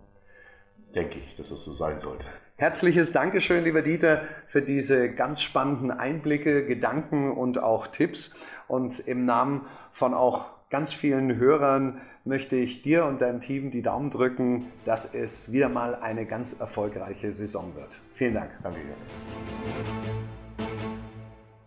Denke 0.95 1.19
ich, 1.19 1.35
dass 1.35 1.51
es 1.51 1.63
so 1.63 1.73
sein 1.73 1.99
sollte. 1.99 2.25
Herzliches 2.57 3.11
Dankeschön, 3.11 3.63
lieber 3.63 3.81
Dieter, 3.81 4.21
für 4.45 4.61
diese 4.61 5.09
ganz 5.09 5.41
spannenden 5.41 5.89
Einblicke, 5.89 6.65
Gedanken 6.65 7.31
und 7.31 7.61
auch 7.63 7.87
Tipps. 7.87 8.35
Und 8.67 8.99
im 8.99 9.25
Namen 9.25 9.65
von 9.91 10.13
auch 10.13 10.45
ganz 10.69 10.93
vielen 10.93 11.37
Hörern 11.37 12.01
möchte 12.23 12.55
ich 12.55 12.83
dir 12.83 13.05
und 13.05 13.21
deinem 13.21 13.41
Team 13.41 13.71
die 13.71 13.81
Daumen 13.81 14.11
drücken, 14.11 14.67
dass 14.85 15.13
es 15.13 15.51
wieder 15.51 15.69
mal 15.69 15.95
eine 15.95 16.25
ganz 16.25 16.59
erfolgreiche 16.59 17.31
Saison 17.31 17.75
wird. 17.75 17.99
Vielen 18.13 18.35
Dank. 18.35 18.51
Danke. 18.61 18.79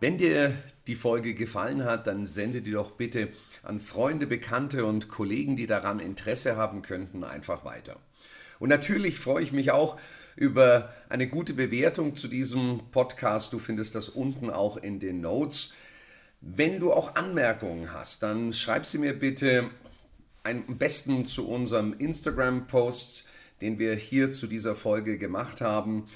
Wenn 0.05 0.19
dir 0.19 0.53
die 0.87 0.97
Folge 0.97 1.33
gefallen 1.33 1.83
hat, 1.85 2.07
dann 2.07 2.27
sende 2.27 2.61
die 2.61 2.73
doch 2.73 2.91
bitte 2.91 3.29
an 3.63 3.81
Freunde, 3.81 4.27
Bekannte 4.27 4.85
und 4.85 5.09
Kollegen, 5.09 5.57
die 5.57 5.67
daran 5.67 5.99
Interesse 5.99 6.57
haben 6.57 6.83
könnten, 6.83 7.25
einfach 7.25 7.65
weiter. 7.65 7.97
Und 8.59 8.69
natürlich 8.69 9.19
freue 9.19 9.43
ich 9.43 9.53
mich 9.53 9.71
auch 9.71 9.99
über 10.37 10.93
eine 11.09 11.27
gute 11.27 11.55
Bewertung 11.55 12.17
zu 12.17 12.29
diesem 12.29 12.83
Podcast. 12.91 13.55
Du 13.55 13.59
findest 13.59 13.95
das 13.95 14.11
unten 14.11 14.51
auch 14.51 14.77
in 14.77 15.01
den 15.01 15.23
Notes. 15.23 15.73
Wenn 16.43 16.81
du 16.81 16.93
auch 16.93 17.15
Anmerkungen 17.15 17.91
hast, 17.95 18.23
dann 18.23 18.53
schreib 18.53 18.85
sie 18.85 18.99
mir 18.99 19.19
bitte 19.19 19.71
am 20.43 20.77
besten 20.77 21.25
zu 21.25 21.49
unserem 21.49 21.95
Instagram-Post, 21.95 23.25
den 23.63 23.79
wir 23.79 23.95
hier 23.95 24.33
zu 24.33 24.49
dieser 24.49 24.77
Folge 24.77 25.17
gemacht 25.17 25.63
haben. 25.63 26.07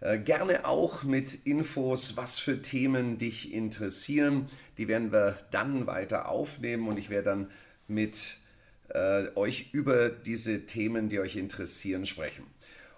Äh, 0.00 0.18
gerne 0.18 0.64
auch 0.64 1.02
mit 1.02 1.46
Infos, 1.46 2.16
was 2.16 2.38
für 2.38 2.62
Themen 2.62 3.18
dich 3.18 3.52
interessieren. 3.52 4.48
Die 4.78 4.88
werden 4.88 5.12
wir 5.12 5.36
dann 5.50 5.86
weiter 5.86 6.28
aufnehmen 6.30 6.88
und 6.88 6.98
ich 6.98 7.10
werde 7.10 7.30
dann 7.30 7.50
mit 7.86 8.36
äh, 8.88 9.26
euch 9.34 9.68
über 9.72 10.08
diese 10.08 10.64
Themen, 10.64 11.10
die 11.10 11.20
euch 11.20 11.36
interessieren, 11.36 12.06
sprechen. 12.06 12.44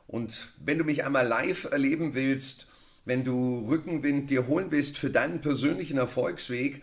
Und 0.06 0.52
wenn 0.64 0.78
du 0.78 0.84
mich 0.84 1.04
einmal 1.04 1.26
live 1.26 1.64
erleben 1.64 2.14
willst, 2.14 2.68
wenn 3.04 3.24
du 3.24 3.66
Rückenwind 3.68 4.30
dir 4.30 4.46
holen 4.46 4.70
willst 4.70 4.96
für 4.96 5.10
deinen 5.10 5.40
persönlichen 5.40 5.98
Erfolgsweg, 5.98 6.82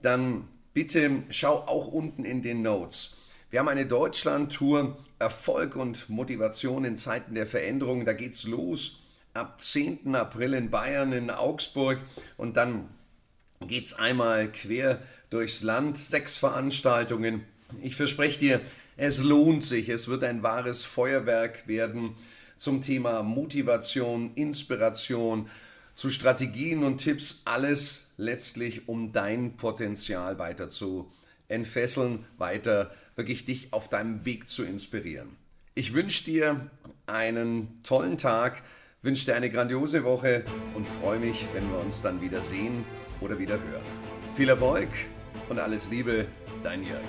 dann 0.00 0.48
bitte 0.72 1.24
schau 1.28 1.56
auch 1.56 1.88
unten 1.88 2.24
in 2.24 2.40
den 2.40 2.62
Notes. 2.62 3.16
Wir 3.50 3.60
haben 3.60 3.68
eine 3.68 3.84
Deutschland-Tour, 3.86 4.96
Erfolg 5.18 5.76
und 5.76 6.08
Motivation 6.08 6.84
in 6.84 6.96
Zeiten 6.96 7.34
der 7.34 7.46
Veränderung. 7.46 8.06
Da 8.06 8.14
geht's 8.14 8.44
los 8.44 9.02
ab 9.38 9.60
10. 9.60 10.14
April 10.14 10.54
in 10.54 10.70
Bayern, 10.70 11.12
in 11.12 11.30
Augsburg 11.30 12.00
und 12.36 12.56
dann 12.56 12.88
geht 13.66 13.86
es 13.86 13.94
einmal 13.94 14.50
quer 14.50 15.00
durchs 15.30 15.62
Land, 15.62 15.96
sechs 15.96 16.36
Veranstaltungen. 16.36 17.44
Ich 17.80 17.96
verspreche 17.96 18.38
dir, 18.38 18.60
es 18.96 19.18
lohnt 19.18 19.62
sich, 19.62 19.88
es 19.88 20.08
wird 20.08 20.24
ein 20.24 20.42
wahres 20.42 20.82
Feuerwerk 20.82 21.68
werden 21.68 22.14
zum 22.56 22.80
Thema 22.80 23.22
Motivation, 23.22 24.32
Inspiration, 24.34 25.48
zu 25.94 26.10
Strategien 26.10 26.84
und 26.84 26.98
Tipps, 26.98 27.42
alles 27.44 28.12
letztlich, 28.16 28.88
um 28.88 29.12
dein 29.12 29.56
Potenzial 29.56 30.38
weiter 30.38 30.68
zu 30.68 31.12
entfesseln, 31.48 32.24
weiter 32.36 32.92
wirklich 33.16 33.44
dich 33.44 33.72
auf 33.72 33.88
deinem 33.88 34.24
Weg 34.24 34.48
zu 34.48 34.64
inspirieren. 34.64 35.36
Ich 35.74 35.94
wünsche 35.94 36.24
dir 36.24 36.70
einen 37.06 37.82
tollen 37.82 38.18
Tag 38.18 38.62
wünsche 39.08 39.24
dir 39.24 39.36
eine 39.36 39.48
grandiose 39.48 40.04
Woche 40.04 40.44
und 40.74 40.86
freue 40.86 41.18
mich, 41.18 41.48
wenn 41.54 41.70
wir 41.70 41.78
uns 41.78 42.02
dann 42.02 42.20
wieder 42.20 42.42
sehen 42.42 42.84
oder 43.22 43.38
wieder 43.38 43.54
hören. 43.54 43.86
Viel 44.36 44.50
Erfolg 44.50 44.90
und 45.48 45.58
alles 45.58 45.88
Liebe, 45.88 46.26
dein 46.62 46.82
Jörg. 46.84 47.00